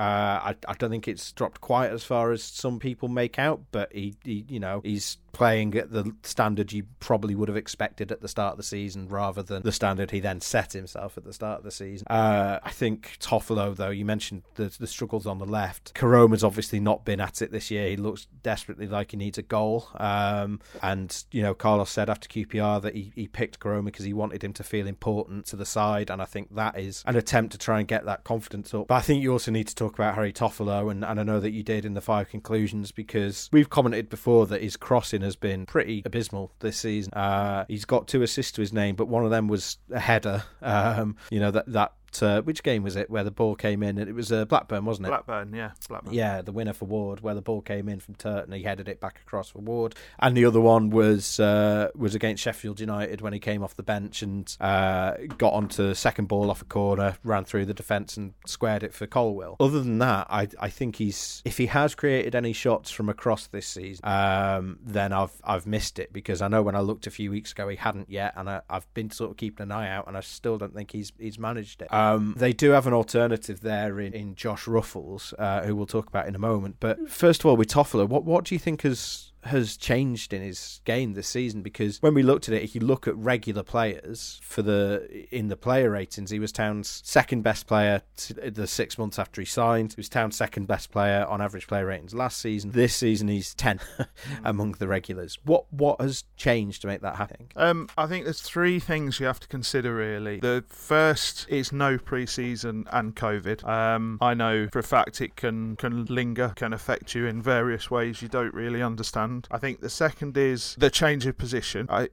[0.51, 3.91] I I don't think it's dropped quite as far as some people make out, but
[3.93, 8.19] he, he you know he's playing at the standard you probably would have expected at
[8.19, 11.31] the start of the season rather than the standard he then set himself at the
[11.31, 12.05] start of the season.
[12.09, 15.93] Uh, I think Toffolo, though, you mentioned the, the struggles on the left.
[15.93, 17.87] Koroma's obviously not been at it this year.
[17.89, 19.87] He looks desperately like he needs a goal.
[19.95, 24.11] Um, and, you know, Carlos said after QPR that he, he picked Koroma because he
[24.11, 26.09] wanted him to feel important to the side.
[26.09, 28.89] And I think that is an attempt to try and get that confidence up.
[28.89, 30.91] But I think you also need to talk about Harry Toffolo.
[30.91, 34.45] And, and I know that you did in the five conclusions because we've commented before
[34.47, 37.13] that his crossing has been pretty abysmal this season.
[37.13, 40.43] Uh, he's got two assists to his name, but one of them was a header.
[40.61, 43.97] Um, you know that that uh, which game was it where the ball came in?
[43.97, 45.09] It was uh, Blackburn, wasn't it?
[45.09, 46.13] Blackburn, yeah, Blackburn.
[46.13, 48.99] Yeah, the winner for Ward, where the ball came in from Turton, he headed it
[48.99, 53.33] back across for Ward, and the other one was uh, was against Sheffield United when
[53.33, 57.45] he came off the bench and uh, got onto second ball off a corner, ran
[57.45, 59.55] through the defence and squared it for Colwill.
[59.59, 63.47] Other than that, I I think he's if he has created any shots from across
[63.47, 67.11] this season, um, then I've I've missed it because I know when I looked a
[67.11, 69.89] few weeks ago he hadn't yet, and I, have been sort of keeping an eye
[69.89, 71.87] out, and I still don't think he's he's managed it.
[71.99, 76.07] Um, they do have an alternative there in, in Josh Ruffels, uh, who we'll talk
[76.07, 76.77] about in a moment.
[76.79, 80.41] But first of all, with Toffolo, what what do you think has has changed in
[80.41, 83.63] his game this season because when we looked at it, if you look at regular
[83.63, 88.01] players for the in the player ratings, he was Town's second best player
[88.43, 89.93] the six months after he signed.
[89.93, 92.71] He was Town's second best player on average player ratings last season.
[92.71, 93.79] This season, he's ten
[94.43, 95.37] among the regulars.
[95.43, 97.47] What what has changed to make that happen?
[97.55, 100.39] Um, I think there's three things you have to consider really.
[100.39, 103.67] The first is no preseason and COVID.
[103.67, 107.89] Um, I know for a fact it can can linger, can affect you in various
[107.89, 111.87] ways you don't really understand I think the second is the change of position.
[111.89, 112.09] I,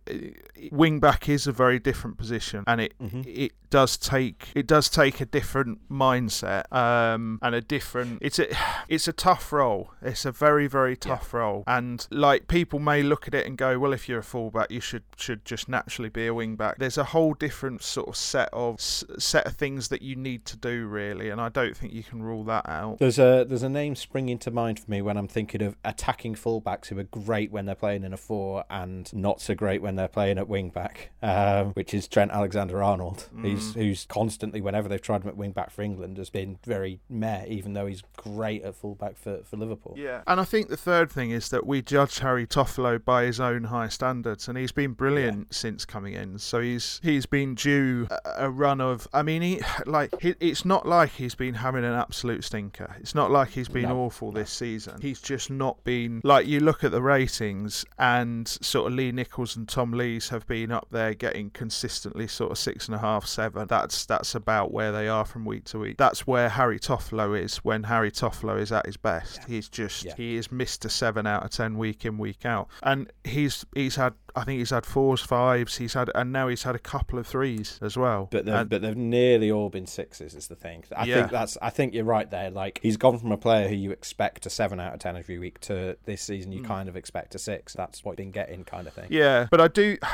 [0.70, 3.22] wing back is a very different position, and it mm-hmm.
[3.26, 8.18] it does take it does take a different mindset um, and a different.
[8.20, 8.48] It's a
[8.88, 9.90] it's a tough role.
[10.02, 11.40] It's a very very tough yeah.
[11.40, 14.70] role, and like people may look at it and go, well, if you're a fullback,
[14.70, 16.79] you should should just naturally be a wing back.
[16.79, 20.57] There's a whole different sort of set of set of things that you need to
[20.57, 22.98] do really, and I don't think you can rule that out.
[22.98, 26.35] There's a there's a name springing to mind for me when I'm thinking of attacking
[26.35, 29.96] fullbacks who are great when they're playing in a four and not so great when
[29.96, 33.29] they're playing at wing back, um, which is Trent Alexander Arnold.
[33.35, 33.44] Mm.
[33.44, 33.74] He's Mm.
[33.74, 37.44] who's constantly whenever they've tried him at wing back for England has been very meh,
[37.46, 39.94] even though he's great at fullback for for Liverpool.
[39.96, 43.40] Yeah, and I think the third thing is that we judge Harry Toffolo by his
[43.40, 45.57] own high standards, and he's been brilliant yeah.
[45.57, 46.38] since coming in.
[46.38, 49.09] So he's he's been due a, a run of.
[49.12, 52.96] I mean, he like he, it's not like he's been having an absolute stinker.
[53.00, 53.98] It's not like he's been no.
[53.98, 55.00] awful this season.
[55.00, 59.57] He's just not been like you look at the ratings and sort of Lee Nicholls
[59.57, 63.26] and Tom Lees have been up there getting consistently sort of six and a half,
[63.26, 63.45] seven.
[63.50, 65.96] That's that's about where they are from week to week.
[65.96, 69.38] That's where Harry Toffolo is when Harry Toffolo is at his best.
[69.40, 69.44] Yeah.
[69.48, 70.14] He's just yeah.
[70.16, 70.90] he is Mr.
[70.90, 74.70] Seven out of ten week in week out, and he's he's had I think he's
[74.70, 75.79] had fours, fives.
[75.79, 78.29] He's had, and now he's had a couple of threes as well.
[78.31, 80.35] But they've, and, but they've nearly all been sixes.
[80.35, 80.85] Is the thing.
[80.94, 81.14] I yeah.
[81.20, 81.57] think that's.
[81.62, 82.51] I think you're right there.
[82.51, 85.38] Like he's gone from a player who you expect a seven out of ten every
[85.38, 86.66] week to this season you mm.
[86.66, 87.72] kind of expect a six.
[87.72, 89.07] That's what you've been getting, kind of thing.
[89.09, 89.96] Yeah, but I do.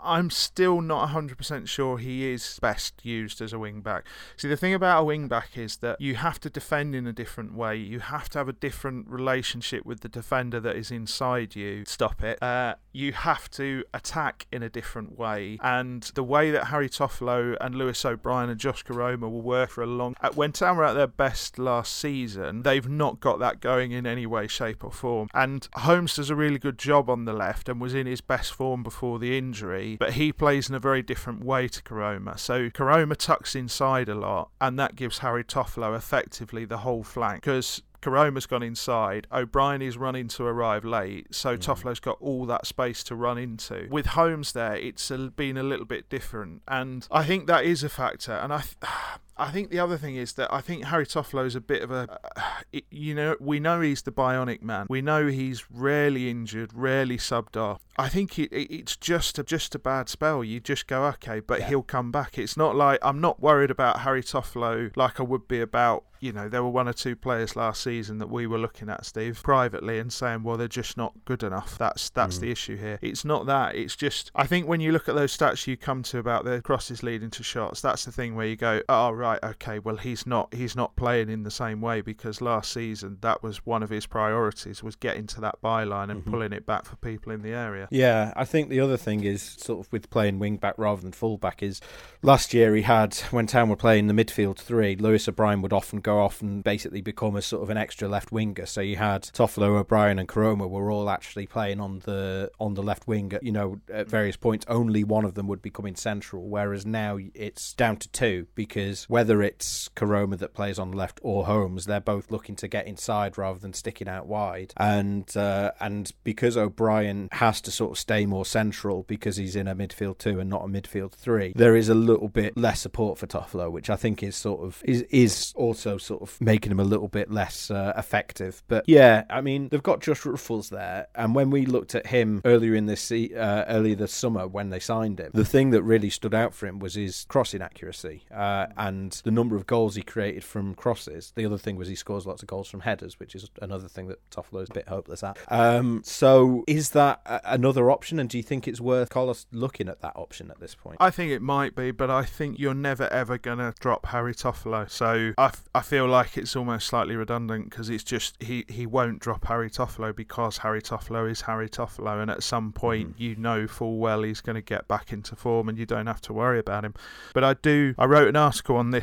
[0.00, 4.04] I'm still not 100 percent sure he is best used as a wing back.
[4.36, 7.12] See, the thing about a wing back is that you have to defend in a
[7.12, 7.76] different way.
[7.76, 11.84] You have to have a different relationship with the defender that is inside you.
[11.84, 12.42] Stop it.
[12.42, 15.58] Uh, you have to attack in a different way.
[15.62, 19.82] And the way that Harry Toffolo and Lewis O'Brien and Josh Koroma will work for
[19.82, 20.16] a long.
[20.34, 24.24] When Town were at their best last season, they've not got that going in any
[24.24, 25.28] way, shape, or form.
[25.34, 28.52] And Holmes does a really good job on the left and was in his best
[28.54, 32.38] form before the injury, but he plays in a very different way to Koroma.
[32.38, 37.42] So Koroma tucks inside a lot, and that gives Harry Toffolo effectively the whole flank
[37.42, 39.26] because Koroma's gone inside.
[39.32, 41.60] O'Brien is running to arrive late, so mm.
[41.60, 43.88] Toffolo's got all that space to run into.
[43.90, 47.88] With Holmes there, it's been a little bit different, and I think that is a
[47.88, 48.30] factor.
[48.30, 48.76] And I, th-
[49.38, 51.90] I think the other thing is that I think Harry Toffolo is a bit of
[51.90, 54.86] a, uh, you know, we know he's the bionic man.
[54.88, 57.82] We know he's rarely injured, rarely subbed off.
[57.98, 60.42] I think it, it's just a, just a bad spell.
[60.42, 61.68] You just go okay, but yeah.
[61.68, 62.38] he'll come back.
[62.38, 66.32] It's not like I'm not worried about Harry Toffolo like I would be about you
[66.32, 69.40] know, there were one or two players last season that we were looking at, Steve,
[69.42, 71.76] privately and saying, well, they're just not good enough.
[71.78, 72.40] That's that's mm.
[72.40, 72.98] the issue here.
[73.02, 73.74] It's not that.
[73.74, 76.62] It's just I think when you look at those stats you come to about the
[76.62, 79.96] crosses leading to shots, that's the thing where you go, oh right right, okay, well
[79.96, 83.82] he's not he's not playing in the same way because last season that was one
[83.82, 86.30] of his priorities was getting to that byline and mm-hmm.
[86.30, 87.88] pulling it back for people in the area.
[87.90, 91.12] Yeah, I think the other thing is sort of with playing wing back rather than
[91.12, 91.80] full back is
[92.22, 96.00] last year he had when Town were playing the midfield three, Lewis O'Brien would often
[96.00, 98.66] go off and basically become a sort of an extra left winger.
[98.66, 102.82] So you had Toffolo, O'Brien, and Koroma were all actually playing on the on the
[102.82, 103.32] left wing.
[103.32, 106.48] At, you know, at various points, only one of them would be coming central.
[106.48, 111.20] Whereas now it's down to two because whether it's Koroma that plays on the left
[111.22, 114.74] or Holmes, they're both looking to get inside rather than sticking out wide.
[114.76, 119.68] And uh, and because O'Brien has to sort of stay more central because he's in
[119.68, 123.16] a midfield two and not a midfield three, there is a little bit less support
[123.16, 126.78] for Toffolo, which I think is sort of is is also sort of making him
[126.78, 128.62] a little bit less uh, effective.
[128.68, 132.42] But yeah, I mean they've got Josh Ruffels there, and when we looked at him
[132.44, 135.84] earlier in this se- uh, earlier this summer when they signed him, the thing that
[135.84, 138.66] really stood out for him was his crossing accuracy uh,
[139.06, 141.32] and the number of goals he created from crosses.
[141.36, 144.08] The other thing was he scores lots of goals from headers, which is another thing
[144.08, 145.38] that Toffolo's a bit hopeless at.
[145.48, 148.18] Um, so is that a- another option?
[148.18, 150.96] And do you think it's worth Carlos looking at that option at this point?
[150.98, 154.34] I think it might be, but I think you're never ever going to drop Harry
[154.34, 154.90] Toffolo.
[154.90, 158.86] So I, f- I feel like it's almost slightly redundant because it's just he, he
[158.86, 162.20] won't drop Harry Toffolo because Harry Toffolo is Harry Toffolo.
[162.20, 163.20] And at some point, mm.
[163.20, 166.20] you know full well he's going to get back into form and you don't have
[166.22, 166.94] to worry about him.
[167.34, 168.95] But I do, I wrote an article on this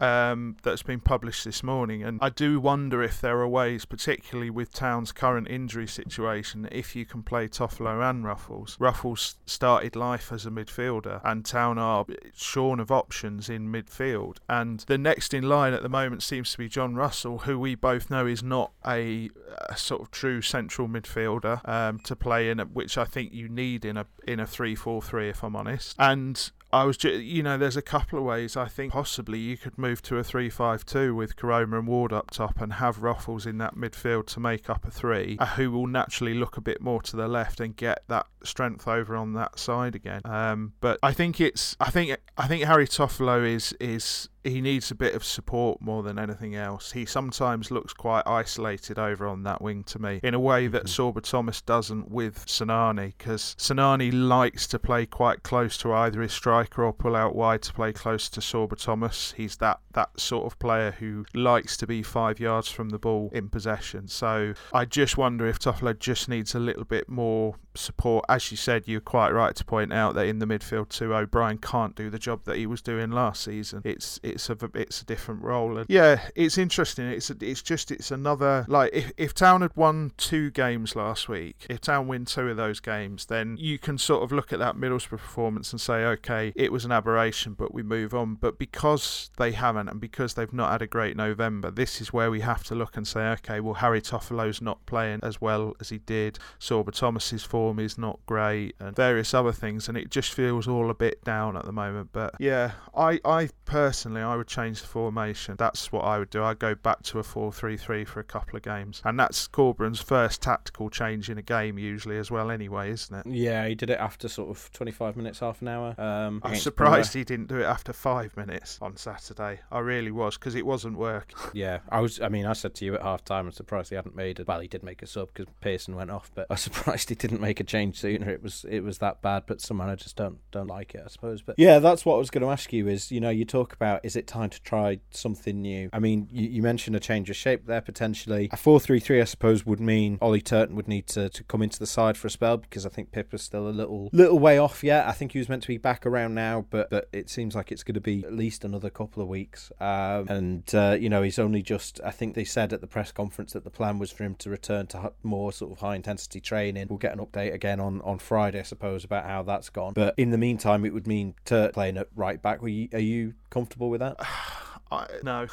[0.00, 2.02] um, that's been published this morning.
[2.02, 6.96] And I do wonder if there are ways, particularly with Town's current injury situation, if
[6.96, 8.76] you can play Toffolo and Ruffels.
[8.78, 14.38] Ruffels started life as a midfielder, and Town are shorn of options in midfield.
[14.48, 17.74] And the next in line at the moment seems to be John Russell, who we
[17.74, 19.30] both know is not a,
[19.68, 23.84] a sort of true central midfielder um, to play in, which I think you need
[23.84, 25.96] in a in a three four three, if I'm honest.
[25.98, 28.56] And I was, ju- you know, there's a couple of ways.
[28.56, 32.60] I think possibly you could move to a three-five-two with Koroma and Ward up top
[32.60, 36.34] and have Ruffels in that midfield to make up a three, uh, who will naturally
[36.34, 39.94] look a bit more to the left and get that strength over on that side
[39.94, 40.22] again.
[40.24, 44.90] Um, but I think it's, I think, I think Harry Toffolo is is he needs
[44.90, 46.92] a bit of support more than anything else.
[46.92, 50.84] He sometimes looks quite isolated over on that wing to me, in a way that
[50.84, 51.18] mm-hmm.
[51.18, 56.32] Sorba Thomas doesn't with Sinani, because Sinani likes to play quite close to either his
[56.32, 59.32] striker or pull out wide to play close to Sorba Thomas.
[59.36, 63.30] He's that that sort of player who likes to be five yards from the ball
[63.32, 64.08] in possession.
[64.08, 68.24] So I just wonder if Toffolo just needs a little bit more support.
[68.28, 71.58] As you said, you're quite right to point out that in the midfield too, O'Brien
[71.58, 73.82] can't do the job that he was doing last season.
[73.84, 75.78] It's it's a it's a different role.
[75.78, 77.06] And yeah, it's interesting.
[77.06, 81.28] It's a, it's just it's another like if if Town had won two games last
[81.28, 84.58] week, if Town win two of those games, then you can sort of look at
[84.58, 88.34] that Middlesbrough performance and say, okay, it was an aberration, but we move on.
[88.34, 92.30] But because they haven't, and because they've not had a great November, this is where
[92.30, 95.88] we have to look and say, okay, well Harry Toffolo's not playing as well as
[95.88, 96.38] he did.
[96.60, 100.90] Sorba Thomas's form is not great, and various other things, and it just feels all
[100.90, 102.10] a bit down at the moment.
[102.12, 105.56] But yeah, I I personally I would change the formation.
[105.58, 106.42] That's what I would do.
[106.42, 109.00] I'd go back to a 4 3 3 for a couple of games.
[109.04, 113.26] And that's Corberan's first tactical change in a game, usually, as well, anyway, isn't it?
[113.26, 115.94] Yeah, he did it after sort of 25 minutes, half an hour.
[115.98, 119.60] Um, I'm surprised he didn't do it after five minutes on Saturday.
[119.70, 121.36] I really was, because it wasn't working.
[121.54, 122.20] Yeah, I was.
[122.20, 124.46] I mean, I said to you at half time, I'm surprised he hadn't made it.
[124.46, 127.14] Well, he did make a sub because Pearson went off, but I was surprised he
[127.14, 128.30] didn't make a change sooner.
[128.30, 131.42] It was it was that bad, but some managers don't don't like it, I suppose.
[131.42, 132.88] But yeah, that's what I was going to ask you.
[132.88, 135.90] Is you know, you talk about is it time to try something new.
[135.92, 138.48] I mean, you, you mentioned a change of shape there potentially.
[138.52, 141.62] A 4 3 3, I suppose, would mean Ollie Turton would need to, to come
[141.62, 144.58] into the side for a spell because I think Pipa's still a little little way
[144.58, 145.06] off yet.
[145.06, 147.72] I think he was meant to be back around now, but, but it seems like
[147.72, 149.70] it's going to be at least another couple of weeks.
[149.80, 153.12] Um, and, uh, you know, he's only just, I think they said at the press
[153.12, 156.40] conference that the plan was for him to return to more sort of high intensity
[156.40, 156.86] training.
[156.88, 159.92] We'll get an update again on, on Friday, I suppose, about how that's gone.
[159.94, 162.62] But in the meantime, it would mean Turt playing at right back.
[162.62, 164.16] Were you, are you comfortable with that?
[164.92, 165.46] I, no.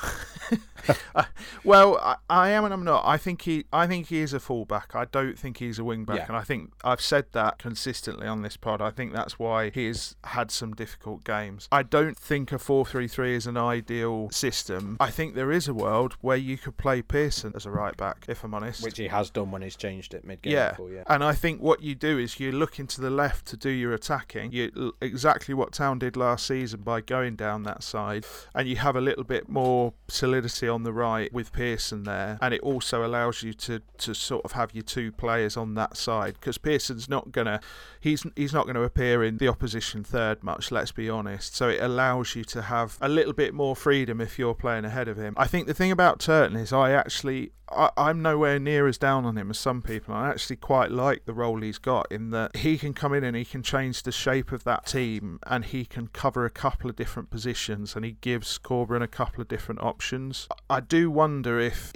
[1.63, 3.03] well, I, I, am and I'm not.
[3.05, 4.95] I think he, I think he is a fullback.
[4.95, 6.25] I don't think he's a wing back, yeah.
[6.27, 8.81] and I think I've said that consistently on this pod.
[8.81, 11.67] I think that's why he has had some difficult games.
[11.71, 14.97] I don't think a four-three-three is an ideal system.
[14.99, 18.25] I think there is a world where you could play Pearson as a right back,
[18.27, 18.83] if I'm honest.
[18.83, 20.53] Which he has done when he's changed it mid game.
[20.53, 20.71] Yeah.
[20.71, 21.03] Before, yeah.
[21.07, 23.93] And I think what you do is you look into the left to do your
[23.93, 24.51] attacking.
[24.51, 28.95] You exactly what Town did last season by going down that side, and you have
[28.95, 33.43] a little bit more solidity on the right with Pearson there, and it also allows
[33.43, 37.32] you to, to sort of have your two players on that side because Pearson's not
[37.32, 37.61] gonna
[37.99, 40.71] he's he's not going to appear in the opposition third much.
[40.71, 41.55] Let's be honest.
[41.55, 45.07] So it allows you to have a little bit more freedom if you're playing ahead
[45.07, 45.34] of him.
[45.38, 49.26] I think the thing about Turton is I actually I, am nowhere near as down
[49.26, 50.13] on him as some people.
[50.13, 53.36] I actually quite like the role he's got in that he can come in and
[53.36, 56.95] he can change the shape of that team and he can cover a couple of
[56.95, 60.47] different positions and he gives Corberan a couple of different options.
[60.70, 61.93] I do wonder if,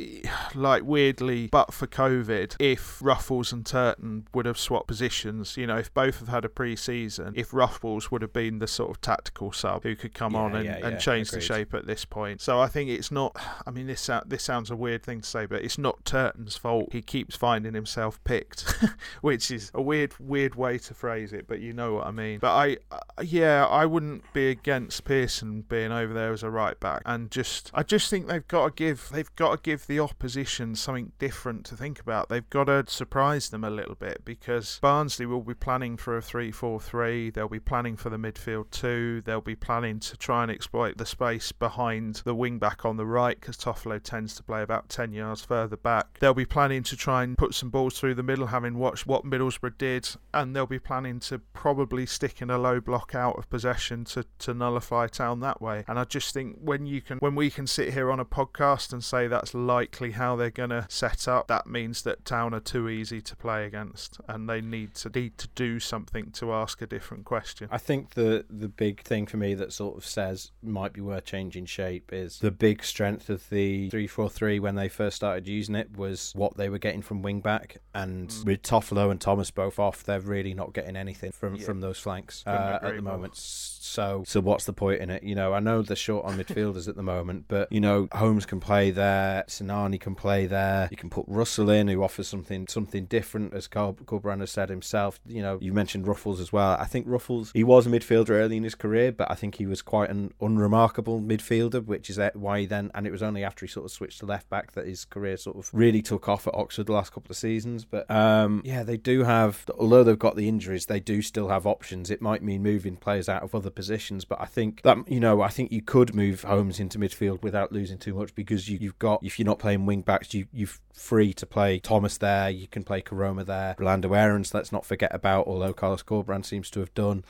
[0.56, 5.78] like weirdly, but for COVID, if Ruffels and Turton would have swapped positions, you know,
[5.78, 9.52] if both have had a pre-season, if Ruffels would have been the sort of tactical
[9.52, 11.42] sub who could come yeah, on and, yeah, and change Agreed.
[11.42, 12.42] the shape at this point.
[12.42, 13.36] So I think it's not.
[13.66, 16.90] I mean, this this sounds a weird thing to say, but it's not Turton's fault.
[16.92, 18.62] He keeps finding himself picked,
[19.22, 22.40] which is a weird weird way to phrase it, but you know what I mean.
[22.40, 26.80] But I, uh, yeah, I wouldn't be against Pearson being over there as a right
[26.80, 30.00] back, and just I just think they've got to give they've got to give the
[30.00, 32.30] opposition something different to think about.
[32.30, 36.22] They've got to surprise them a little bit because Barnsley will be planning for a
[36.22, 37.30] 3 4 3.
[37.30, 39.22] They'll be planning for the midfield two.
[39.22, 43.06] They'll be planning to try and exploit the space behind the wing back on the
[43.06, 46.18] right because Toffolo tends to play about 10 yards further back.
[46.20, 49.24] They'll be planning to try and put some balls through the middle, having watched what
[49.24, 53.48] Middlesbrough did, and they'll be planning to probably stick in a low block out of
[53.52, 55.86] possession to, to nullify Town that way.
[55.88, 58.94] And I just think when you can, when we can sit here on a podcast
[58.94, 62.60] and say that's likely how they're going to set up, that means that Town are
[62.60, 66.82] too easy to play against, and they need to need to do something to ask
[66.82, 67.68] a different question.
[67.70, 71.26] I think the the big thing for me that sort of says might be worth
[71.26, 75.43] changing shape is the big strength of the three four three when they first started
[75.48, 78.46] using it was what they were getting from wing back, and mm.
[78.46, 81.66] with Toffolo and Thomas both off, they're really not getting anything from yeah.
[81.66, 83.36] from those flanks uh, at the moment.
[83.84, 85.24] So so what's the point in it?
[85.24, 88.46] You know, I know they're short on midfielders at the moment, but you know Holmes
[88.46, 90.88] can play there, Sinani can play there.
[90.90, 95.20] You can put Russell in, who offers something something different, as Carl has said himself.
[95.28, 96.78] You know, you mentioned Ruffels as well.
[96.80, 99.66] I think Ruffels he was a midfielder early in his career, but I think he
[99.66, 103.66] was quite an unremarkable midfielder, which is why he then and it was only after
[103.66, 106.48] he sort of switched to left back that his career sort of really took off
[106.48, 107.84] at Oxford the last couple of seasons.
[107.84, 111.68] But um, yeah, they do have although they've got the injuries, they do still have
[111.68, 112.10] options.
[112.10, 115.42] It might mean moving players out of other positions, but I think that you know
[115.42, 119.00] I think you could move Holmes into midfield without losing too much because you, have
[119.00, 122.50] got if you're not playing wing backs, you you're free to play Thomas there.
[122.50, 123.76] You can play Koroma there.
[123.78, 127.24] Rolando Aarons, let's not forget about, although Carlos Corberán seems to have done.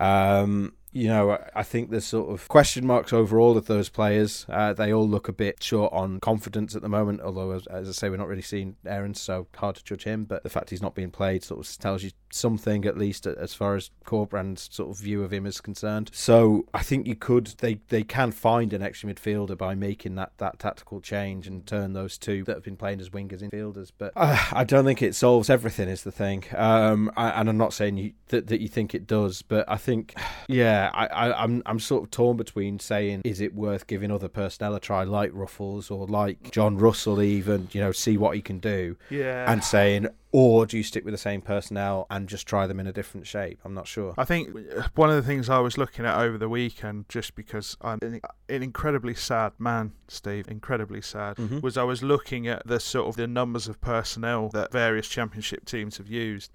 [0.00, 4.44] Um, you know, I think there's sort of question marks over all of those players.
[4.48, 7.88] Uh, they all look a bit short on confidence at the moment, although, as, as,
[7.88, 10.24] I say, we're not really seeing Aaron, so hard to judge him.
[10.24, 13.54] But the fact he's not being played sort of tells you something, at least as
[13.54, 16.10] far as Corberan's sort of view of him is concerned.
[16.12, 20.32] So I think you could, they, they can find an extra midfielder by making that,
[20.38, 23.92] that tactical change and turn those two that have been playing as wingers in fielders.
[23.96, 26.44] But uh, I don't think it solves everything, is the thing.
[26.56, 29.76] Um, I, and I'm not saying you, that, that you think it does, but I
[29.76, 30.14] think,
[30.48, 34.10] yeah yeah, I, I, I'm I'm sort of torn between saying is it worth giving
[34.10, 38.34] other personnel a try like Ruffels or like John Russell even you know see what
[38.34, 42.28] he can do, yeah, and saying or do you stick with the same personnel and
[42.28, 43.58] just try them in a different shape?
[43.64, 44.14] I'm not sure.
[44.16, 44.56] I think
[44.94, 48.62] one of the things I was looking at over the weekend, just because I'm an
[48.62, 51.60] incredibly sad man, Steve, incredibly sad, mm-hmm.
[51.60, 55.64] was I was looking at the sort of the numbers of personnel that various championship
[55.64, 56.52] teams have used.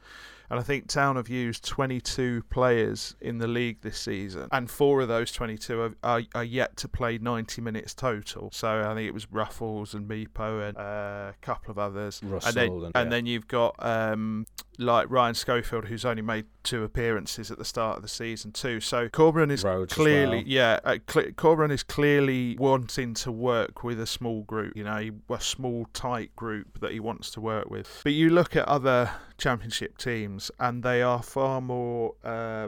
[0.49, 5.01] And I think Town have used 22 players in the league this season, and four
[5.01, 8.49] of those 22 are, are, are yet to play 90 minutes total.
[8.51, 12.21] So I think it was Ruffels and Mipo and uh, a couple of others.
[12.23, 14.45] Russell and then, and, and then you've got um,
[14.77, 18.79] like Ryan Schofield, who's only made two appearances at the start of the season too.
[18.79, 20.47] So Corberán is Rhodes clearly, well.
[20.47, 24.75] yeah, uh, cl- is clearly wanting to work with a small group.
[24.75, 28.01] You know, a small tight group that he wants to work with.
[28.03, 32.67] But you look at other championship teams, and they are far more, uh,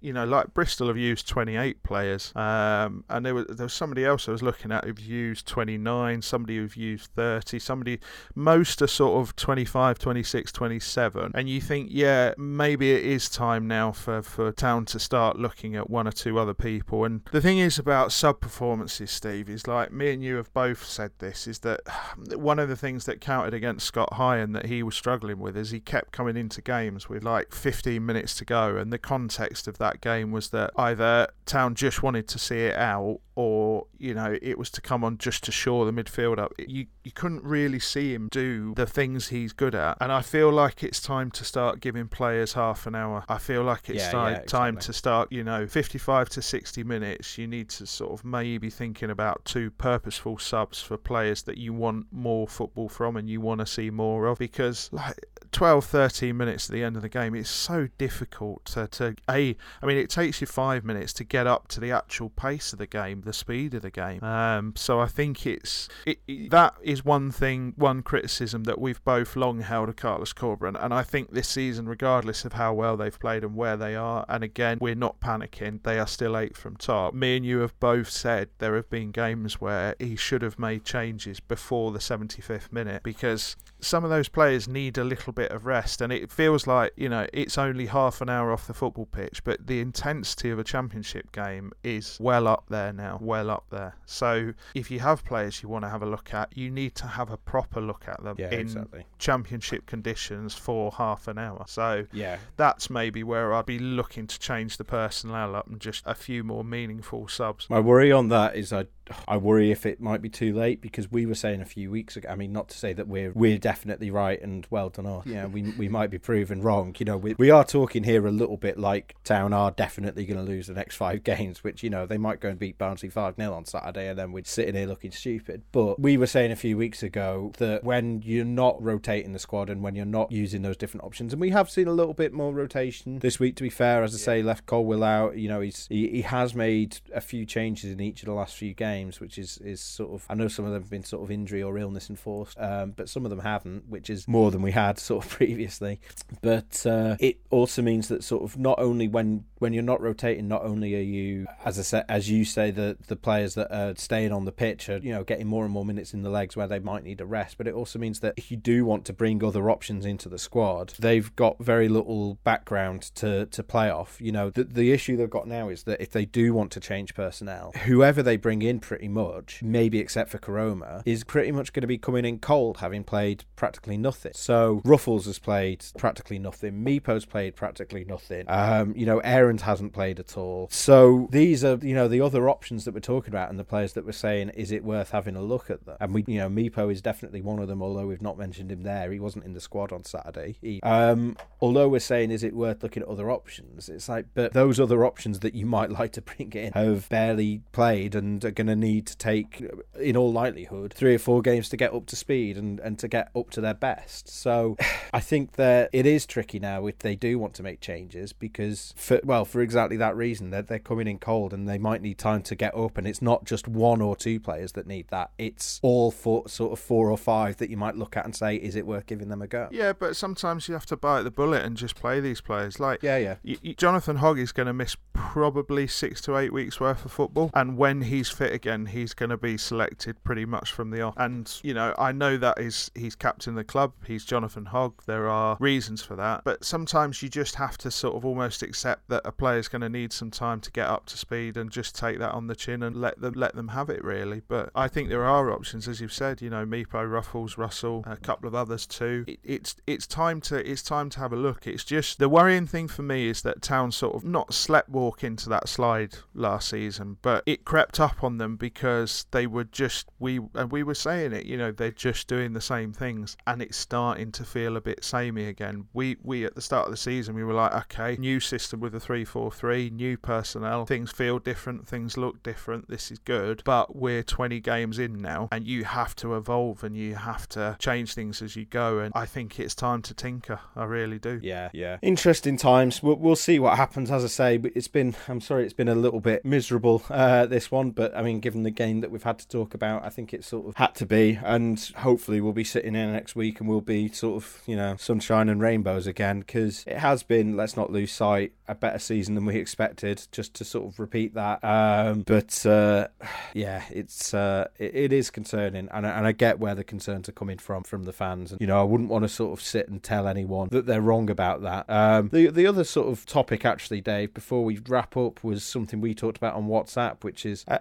[0.00, 4.04] you know, like Bristol have used 28 players, um, and there was there was somebody
[4.04, 8.00] else I was looking at who've used 29, somebody who've used 30, somebody
[8.34, 13.66] most are sort of 25, 26, 27 and you think, yeah, maybe it is time
[13.66, 17.04] now for, for Town to start looking at one or two other people.
[17.04, 20.84] And the thing is about sub performances, Steve, is like me and you have both
[20.84, 21.80] said this, is that
[22.34, 25.70] one of the things that counted against Scott High that he was struggling with is
[25.70, 28.76] he kept coming into games with like 15 minutes to go.
[28.76, 32.76] And the context of that game was that either Town just wanted to see it
[32.76, 36.52] out or you know it was to come on just to shore the midfield up.
[36.58, 40.50] You you couldn't really see him do the things he's good at, and I feel
[40.50, 43.24] like it's time to start giving players half an hour.
[43.30, 44.58] I feel like it's yeah, time, yeah, exactly.
[44.58, 45.32] time to start.
[45.32, 47.38] You know, 55 to 60 minutes.
[47.38, 51.72] You need to sort of maybe thinking about two purposeful subs for players that you
[51.72, 55.18] want more football from and you want to see more of because like
[55.52, 59.56] 12, 13 minutes at the end of the game, it's so difficult to, to a.
[59.82, 62.78] I mean, it takes you five minutes to get up to the actual pace of
[62.78, 64.22] the game the speed of the game.
[64.22, 69.02] Um, so I think it's it, it, that is one thing, one criticism that we've
[69.04, 72.96] both long held of Carlos Corberán, and I think this season, regardless of how well
[72.96, 75.82] they've played and where they are, and again, we're not panicking.
[75.82, 77.14] They are still eight from top.
[77.14, 80.84] Me and you have both said there have been games where he should have made
[80.84, 85.66] changes before the 75th minute because some of those players need a little bit of
[85.66, 89.06] rest, and it feels like you know it's only half an hour off the football
[89.06, 93.64] pitch, but the intensity of a championship game is well up there now, well up
[93.70, 93.94] there.
[94.06, 97.06] So if you have players you want to have a look at, you need to
[97.06, 99.04] have a proper look at them yeah, in exactly.
[99.18, 101.64] championship conditions for half an hour.
[101.66, 106.02] So yeah, that's maybe where I'd be looking to change the personnel up and just
[106.06, 107.68] a few more meaningful subs.
[107.70, 108.86] My worry on that is I
[109.28, 112.16] I worry if it might be too late because we were saying a few weeks
[112.16, 112.28] ago.
[112.28, 115.06] I mean, not to say that we're we're definitely right and well done.
[115.06, 116.94] Or yeah, we we might be proven wrong.
[116.98, 120.44] You know, we we are talking here a little bit like Town are definitely going
[120.44, 123.08] to lose the next five games, which you know they might go and beat Barnsley
[123.08, 125.62] five 0 on Saturday, and then we're sitting here looking stupid.
[125.72, 129.70] But we were saying a few weeks ago that when you're not rotating the squad
[129.70, 132.32] and when you're not using those different options, and we have seen a little bit
[132.32, 133.56] more rotation this week.
[133.56, 135.36] To be fair, as I say, left Colwill out.
[135.36, 138.56] You know, he's he, he has made a few changes in each of the last
[138.56, 141.22] few games, which is is sort of I know some of them have been sort
[141.22, 144.62] of injury or illness enforced, um, but some of them haven't, which is more than
[144.62, 146.00] we had sort of previously.
[146.42, 150.48] But uh, it also means that sort of not only when when you're not rotating,
[150.48, 153.94] not only are you, as I said, as you say, the the players that are
[153.96, 156.56] staying on the pitch are you know getting more and more minutes in the legs
[156.56, 159.04] where they might need a rest, but it also means that if you do want
[159.06, 163.90] to bring other options into the squad, they've got very little background to to play
[163.90, 164.20] off.
[164.20, 166.80] You know, the the issue they've got now is that if they do want to
[166.80, 171.72] change personnel, whoever they bring in pretty much, maybe except for Koroma, is pretty much
[171.72, 174.32] going to be coming in cold, having played practically nothing.
[174.34, 176.84] So Ruffels has played practically nothing.
[176.84, 178.46] Mipo's played practically nothing.
[178.48, 180.66] Um, you know, Aarons hasn't played at all.
[180.72, 183.92] So these are, you know, the other options that we're talking about and the players
[183.92, 185.96] that we're saying, is it worth having a look at them?
[186.00, 188.82] And we, you know, Mipo is definitely one of them, although we've not mentioned him
[188.82, 189.12] there.
[189.12, 190.80] He wasn't in the squad on Saturday.
[190.82, 193.88] Um, although we're saying, is it worth looking at other options?
[193.88, 197.62] It's like, but those other options that you might like to bring in have barely
[197.70, 199.64] played and are going to need to take,
[199.98, 203.08] in all likelihood, three or four games to get up to speed and, and to
[203.08, 204.28] get up to their best.
[204.28, 204.76] So
[205.12, 208.94] I think that it is tricky now if they do want to make changes because,
[208.96, 212.02] for, well, for exactly that reason, that they're, they're coming in cold and they might
[212.02, 212.98] need time to get up.
[212.98, 216.72] And it's not just one or two players that need that, it's all four, sort
[216.72, 219.28] of four or five that you might look at and say, is it worth giving
[219.28, 219.68] them a go?
[219.70, 222.80] Yeah, but sometimes you have to bite the bullet and just play these players.
[222.80, 223.74] Like, yeah, yeah.
[223.76, 227.76] Jonathan Hogg is going to miss probably six to eight weeks worth of football, and
[227.76, 231.14] when he's fit again, he's going to be selected pretty much from the off.
[231.16, 233.92] And you know, I know that is he's captain of the club.
[234.06, 235.02] He's Jonathan Hogg.
[235.06, 239.08] There are reasons for that, but sometimes you just have to sort of almost accept
[239.08, 241.96] that a player's going to need some time to get up to speed and just
[241.96, 244.42] take that on the chin and let them let them have it really.
[244.46, 246.42] But I think there are options, as you've said.
[246.42, 249.24] You know, Mipo, Ruffels, Russell, a couple of others too.
[249.26, 251.66] It, it's it's time to it's time to have a look.
[251.66, 255.24] It's just the worrying thing for me is that Town sort of not slept walk
[255.24, 260.08] into that slide last season, but it crept up on them because they were just
[260.18, 261.46] we and we were saying it.
[261.46, 265.04] You know, they're just doing the same things, and it's starting to feel a bit
[265.04, 265.86] samey again.
[265.92, 268.92] We we at the start of the season we were like, okay, new system with
[268.92, 272.88] the three four three, new personnel, things feel different, things look different.
[272.88, 276.96] This is good, but we're 20 games in now, and you have to evolve and
[276.96, 278.98] you have to change things as you go.
[278.98, 280.60] And I think it's time to tinker.
[280.76, 281.40] I really do.
[281.42, 281.98] Yeah, yeah.
[282.02, 283.02] Interesting times.
[283.02, 284.10] We'll, we'll see what happens.
[284.10, 285.14] As I say, it's been.
[285.28, 288.62] I'm sorry, it's been a little bit miserable uh, this one, but I mean, given
[288.62, 291.06] the game that we've had to talk about, I think it sort of had to
[291.06, 291.38] be.
[291.42, 294.96] And hopefully, we'll be sitting here next week and we'll be sort of you know
[294.96, 297.56] sunshine and rainbows again because it has been.
[297.56, 298.52] Let's not lose sight.
[298.68, 300.26] A better season than we expected.
[300.32, 301.62] Just to sort of repeat that.
[301.64, 303.08] Um, but uh,
[303.54, 307.32] yeah, it's uh, it, it is concerning, and and I get where the concerns are
[307.32, 308.52] coming from from the fans.
[308.52, 311.00] And you know, I wouldn't want to sort of sit and tell anyone that they're
[311.00, 311.88] wrong about that.
[311.88, 316.00] Um, the the other sort of topic, actually, Dave, before we wrap up, was something
[316.00, 317.78] we talked about on WhatsApp, which is uh,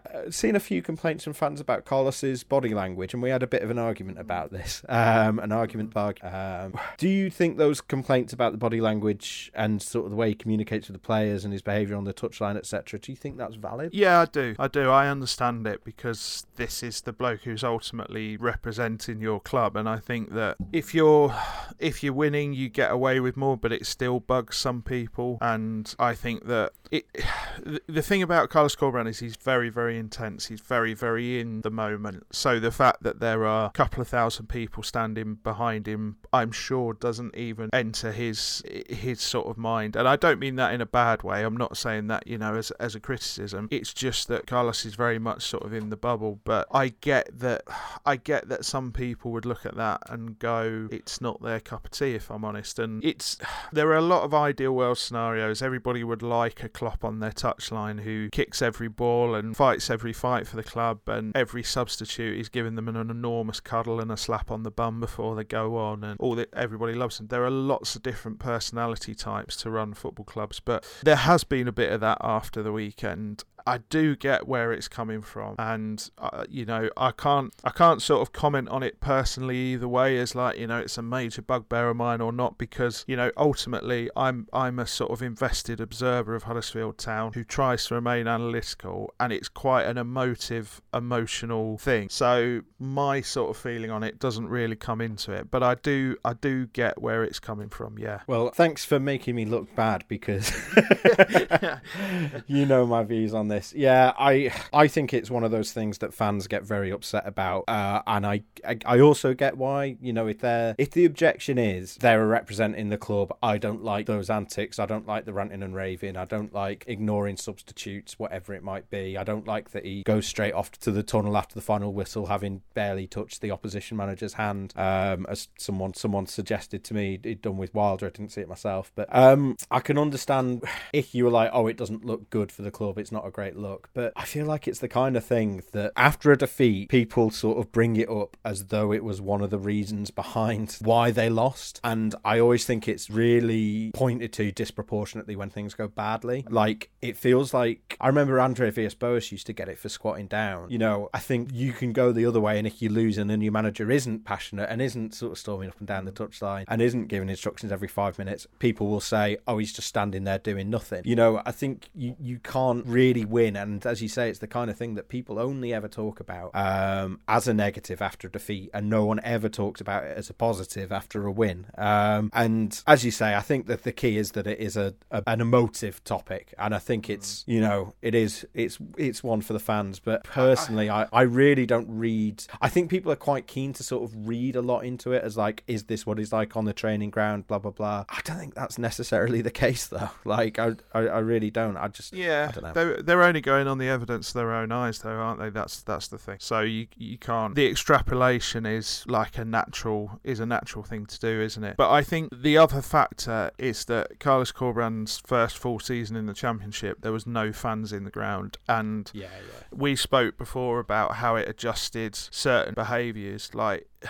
[0.50, 3.62] seen a few complaints from fans about Carlos's body language, and we had a bit
[3.62, 4.82] of an argument about this.
[4.90, 6.18] Um, an argument bug.
[6.24, 10.30] Um, do you think those complaints about the body language and sort of the way
[10.30, 13.38] he communicates with the players and his behaviour on the touchline, etc., do you think
[13.38, 13.94] that's valid?
[13.94, 14.56] Yeah, I do.
[14.58, 14.90] I do.
[14.90, 19.98] I understand it because this is the bloke who's ultimately representing your club, and I
[19.98, 21.36] think that if you're
[21.78, 25.38] if you're winning, you get away with more, but it still bugs some people.
[25.42, 27.06] And I think that it
[27.88, 30.39] the thing about Carlos Corberán is he's very, very intense.
[30.48, 32.26] He's very, very in the moment.
[32.32, 36.52] So the fact that there are a couple of thousand people standing behind him, I'm
[36.52, 39.96] sure, doesn't even enter his his sort of mind.
[39.96, 41.44] And I don't mean that in a bad way.
[41.44, 43.68] I'm not saying that you know as as a criticism.
[43.72, 46.40] It's just that Carlos is very much sort of in the bubble.
[46.44, 47.64] But I get that
[48.06, 51.86] I get that some people would look at that and go, it's not their cup
[51.86, 52.16] of tea.
[52.16, 53.38] If I'm honest, and it's
[53.72, 55.62] there are a lot of ideal world scenarios.
[55.62, 60.14] Everybody would like a Klopp on their touchline who kicks every ball and fights every
[60.14, 64.18] fight for the club, and every substitute is giving them an enormous cuddle and a
[64.18, 67.28] slap on the bum before they go on, and all that everybody loves them.
[67.28, 71.68] There are lots of different personality types to run football clubs, but there has been
[71.68, 73.44] a bit of that after the weekend.
[73.66, 78.02] I do get where it's coming from, and uh, you know I can't I can't
[78.02, 81.42] sort of comment on it personally either way as like you know it's a major
[81.42, 85.80] bugbear of mine or not because you know ultimately I'm I'm a sort of invested
[85.80, 91.78] observer of Huddersfield Town who tries to remain analytical, and it's quite an emotive, emotional
[91.78, 92.10] thing.
[92.10, 96.16] So my sort of feeling on it doesn't really come into it, but I do
[96.24, 98.00] I do get where it's coming from.
[98.00, 98.22] Yeah.
[98.28, 100.52] Well, thanks for making me look bad because
[102.48, 103.74] you know my views on this.
[103.76, 107.66] Yeah, I I think it's one of those things that fans get very upset about,
[107.68, 109.98] uh, and I, I I also get why.
[110.02, 114.06] You know, if they're if the objection is they're representing the club, I don't like
[114.06, 114.80] those antics.
[114.80, 116.18] I don't like the ranting and raving.
[116.18, 119.18] I don't like ignoring substitutes, whatever it might be.
[119.18, 122.28] I don't like that he goes straight off to the tunnel after the final whistle,
[122.28, 127.20] having barely touched the opposition manager's hand, um, as someone someone suggested to me.
[127.22, 128.08] He'd done with Wilder.
[128.08, 131.68] I didn't see it myself, but um, I can understand if you were like, oh,
[131.68, 132.98] it doesn't look good for the club.
[132.98, 133.90] It's not a great look.
[133.94, 137.58] But I feel like it's the kind of thing that after a defeat, people sort
[137.58, 141.30] of bring it up as though it was one of the reasons behind why they
[141.30, 141.80] lost.
[141.82, 146.46] And I always think it's really pointed to disproportionately when things go badly.
[146.50, 150.70] Like it feels like I remember Andre Villas-Boas used to get it for squatting down.
[150.70, 153.30] You know, I think you can go the other way, and if you lose and
[153.30, 156.66] then your manager isn't passionate and isn't sort of storming up and down the touchline
[156.68, 160.40] and isn't giving instructions every five minutes, people will say, "Oh, he's just standing there
[160.40, 164.30] doing nothing." You know, I think you you can't really win, and as you say,
[164.30, 168.02] it's the kind of thing that people only ever talk about um, as a negative
[168.02, 171.32] after a defeat, and no one ever talks about it as a positive after a
[171.32, 171.68] win.
[171.78, 174.96] Um, and as you say, I think that the key is that it is a,
[175.12, 179.42] a an emotive topic, and I think it's you know it is it's it's one
[179.42, 180.00] for the fans.
[180.00, 182.44] But personally, I, I really don't read.
[182.62, 185.38] I think people are quite keen to sort of read a lot into it as
[185.38, 187.48] like, is this what he's like on the training ground?
[187.48, 188.06] Blah blah blah.
[188.10, 190.10] I don't think that's necessarily the case though.
[190.26, 191.76] Like I I, I really don't.
[191.78, 192.50] I just yeah.
[192.50, 192.74] I don't know.
[192.74, 195.50] They're, they're only going on the evidence of their own eyes, though, aren't they?
[195.50, 196.38] That's that's the thing.
[196.40, 197.54] So you you can't.
[197.56, 201.76] The extrapolation is like a natural is a natural thing to do, isn't it?
[201.78, 206.34] But I think the other factor is that Carlos Corberan's first full season in the
[206.34, 209.64] championship, there was no fans in the ground, and yeah yeah.
[209.72, 213.88] we spoke before about how it adjusted certain behaviours, like.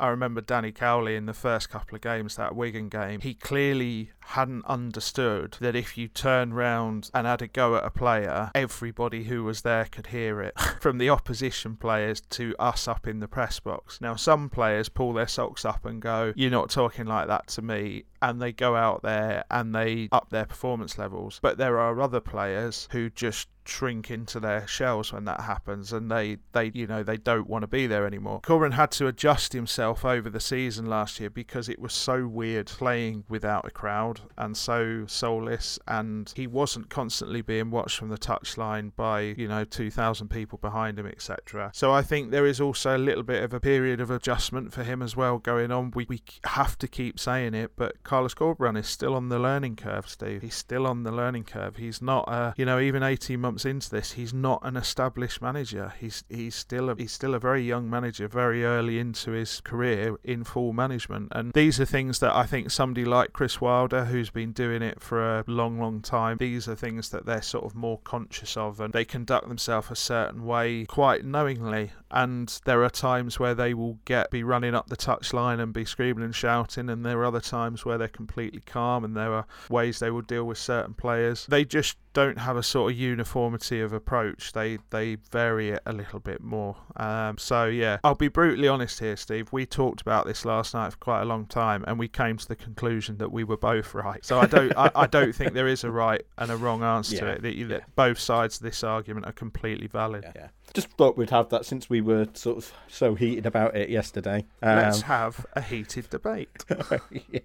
[0.00, 4.12] I remember Danny Cowley in the first couple of games, that Wigan game, he clearly
[4.20, 9.24] hadn't understood that if you turned round and had a go at a player, everybody
[9.24, 13.28] who was there could hear it, from the opposition players to us up in the
[13.28, 14.00] press box.
[14.00, 17.62] Now, some players pull their socks up and go, You're not talking like that to
[17.62, 21.38] me, and they go out there and they up their performance levels.
[21.42, 26.10] But there are other players who just shrink into their shells when that happens and
[26.10, 28.40] they, they you know they don't want to be there anymore.
[28.42, 32.66] Corberan had to adjust himself over the season last year because it was so weird
[32.66, 38.18] playing without a crowd and so soulless and he wasn't constantly being watched from the
[38.18, 41.70] touchline by you know 2000 people behind him etc.
[41.74, 44.84] So I think there is also a little bit of a period of adjustment for
[44.84, 45.92] him as well going on.
[45.94, 49.76] We, we have to keep saying it but Carlos Corberan is still on the learning
[49.76, 50.42] curve Steve.
[50.42, 51.76] He's still on the learning curve.
[51.76, 55.92] He's not uh, you know even 18 months into this, he's not an established manager.
[55.98, 60.16] He's he's still a, he's still a very young manager, very early into his career
[60.24, 61.28] in full management.
[61.32, 65.00] And these are things that I think somebody like Chris Wilder, who's been doing it
[65.00, 68.80] for a long, long time, these are things that they're sort of more conscious of,
[68.80, 71.92] and they conduct themselves a certain way quite knowingly.
[72.10, 75.84] And there are times where they will get be running up the touchline and be
[75.84, 79.46] screaming and shouting, and there are other times where they're completely calm, and there are
[79.68, 81.46] ways they will deal with certain players.
[81.46, 84.52] They just don't have a sort of uniformity of approach.
[84.52, 86.76] They they vary it a little bit more.
[86.96, 89.52] Um, so yeah, I'll be brutally honest here, Steve.
[89.52, 92.48] We talked about this last night for quite a long time, and we came to
[92.48, 94.24] the conclusion that we were both right.
[94.24, 97.16] So I don't I, I don't think there is a right and a wrong answer
[97.16, 97.42] Yeah, to it.
[97.42, 97.84] That, that yeah.
[97.94, 100.24] both sides of this argument are completely valid.
[100.34, 100.48] Yeah.
[100.74, 104.44] Just thought we'd have that since we were sort of so heated about it yesterday.
[104.62, 106.64] Um, Let's have a heated debate.
[107.30, 107.40] yeah.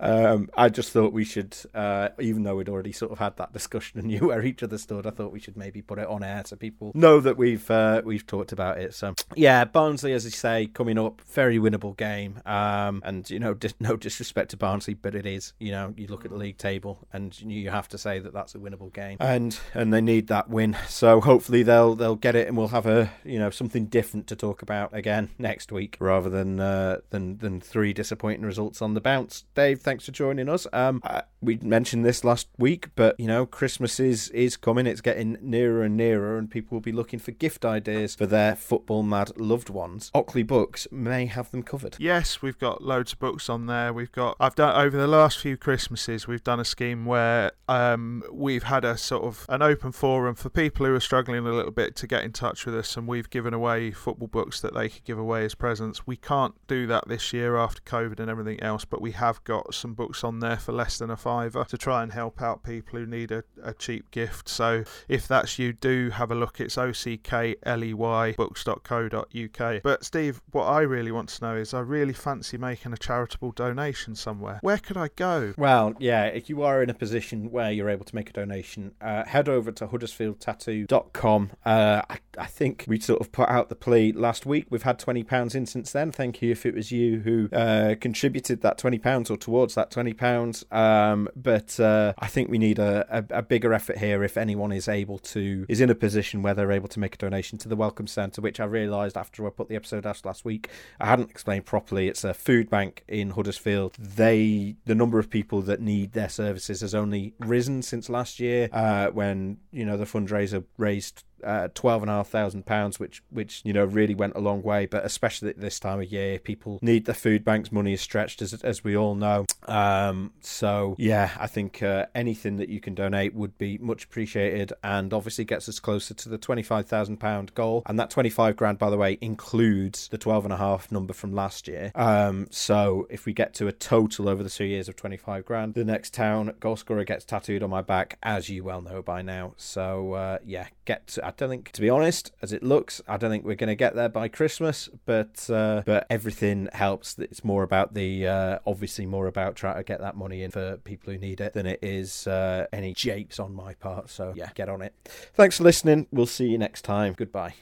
[0.00, 3.52] Um, I just thought we should, uh, even though we'd already sort of had that
[3.52, 6.22] discussion and knew where each other stood, I thought we should maybe put it on
[6.22, 8.94] air so people know that we've uh, we've talked about it.
[8.94, 12.40] So yeah, Barnsley, as you say, coming up, very winnable game.
[12.44, 15.52] Um, and you know, dis- no disrespect to Barnsley, but it is.
[15.58, 18.54] You know, you look at the league table, and you have to say that that's
[18.54, 20.76] a winnable game, and and they need that win.
[20.88, 24.36] So hopefully they'll they'll get it, and we'll have a you know something different to
[24.36, 29.00] talk about again next week, rather than uh, than than three disappointing results on the
[29.00, 29.44] bounce.
[29.54, 30.66] Dave, thanks for joining us.
[30.72, 31.02] Um,
[31.40, 34.86] we mentioned this last week, but you know, Christmas is is coming.
[34.86, 38.56] It's getting nearer and nearer, and people will be looking for gift ideas for their
[38.56, 40.10] football mad loved ones.
[40.14, 41.96] Ockley Books may have them covered.
[41.98, 43.92] Yes, we've got loads of books on there.
[43.92, 46.26] We've got I've done over the last few Christmases.
[46.26, 50.48] We've done a scheme where um, we've had a sort of an open forum for
[50.48, 53.30] people who are struggling a little bit to get in touch with us, and we've
[53.30, 56.06] given away football books that they could give away as presents.
[56.06, 59.74] We can't do that this year after COVID and everything else, but we have got
[59.74, 62.98] some books on there for less than a fiver to try and help out people
[62.98, 64.48] who need a, a cheap gift.
[64.48, 66.60] So if that's you, do have a look.
[66.60, 69.82] It's O C K L E Y books.co.uk.
[69.82, 73.52] But Steve, what I really want to know is I really fancy making a charitable
[73.52, 74.58] donation somewhere.
[74.62, 75.54] Where could I go?
[75.56, 78.92] Well, yeah, if you are in a position where you're able to make a donation,
[79.00, 81.50] uh, head over to huddersfieldtattoo.com.
[81.64, 84.66] Uh, I, I think we sort of put out the plea last week.
[84.70, 86.12] We've had £20 in since then.
[86.12, 89.90] Thank you if it was you who uh, contributed that £20 pounds or towards that
[89.90, 90.64] twenty pounds.
[90.72, 94.72] Um, but uh, I think we need a, a, a, bigger effort here if anyone
[94.72, 97.68] is able to is in a position where they're able to make a donation to
[97.68, 101.06] the Welcome Centre, which I realised after I put the episode out last week I
[101.06, 102.08] hadn't explained properly.
[102.08, 103.94] It's a food bank in Huddersfield.
[103.98, 108.68] They the number of people that need their services has only risen since last year
[108.72, 113.22] uh, when you know the fundraiser raised uh, twelve and a half thousand pounds, which
[113.30, 114.86] which you know really went a long way.
[114.86, 118.42] But especially at this time of year, people need the food bank's money is stretched,
[118.42, 119.46] as as we all know.
[119.66, 124.72] Um, so yeah, I think uh, anything that you can donate would be much appreciated,
[124.82, 127.82] and obviously gets us closer to the twenty five thousand pound goal.
[127.86, 131.12] And that twenty five grand, by the way, includes the twelve and a half number
[131.12, 131.92] from last year.
[131.94, 135.44] Um, so if we get to a total over the two years of twenty five
[135.44, 139.02] grand, the next town goal scorer gets tattooed on my back, as you well know
[139.02, 139.54] by now.
[139.56, 141.06] So uh, yeah, get.
[141.08, 143.68] To, I don't think, to be honest, as it looks, I don't think we're going
[143.68, 144.88] to get there by Christmas.
[145.06, 147.18] But uh, but everything helps.
[147.18, 150.76] It's more about the uh, obviously more about trying to get that money in for
[150.78, 154.08] people who need it than it is uh, any japes on my part.
[154.08, 154.94] So yeah, get on it.
[155.34, 156.06] Thanks for listening.
[156.12, 157.14] We'll see you next time.
[157.14, 157.54] Goodbye.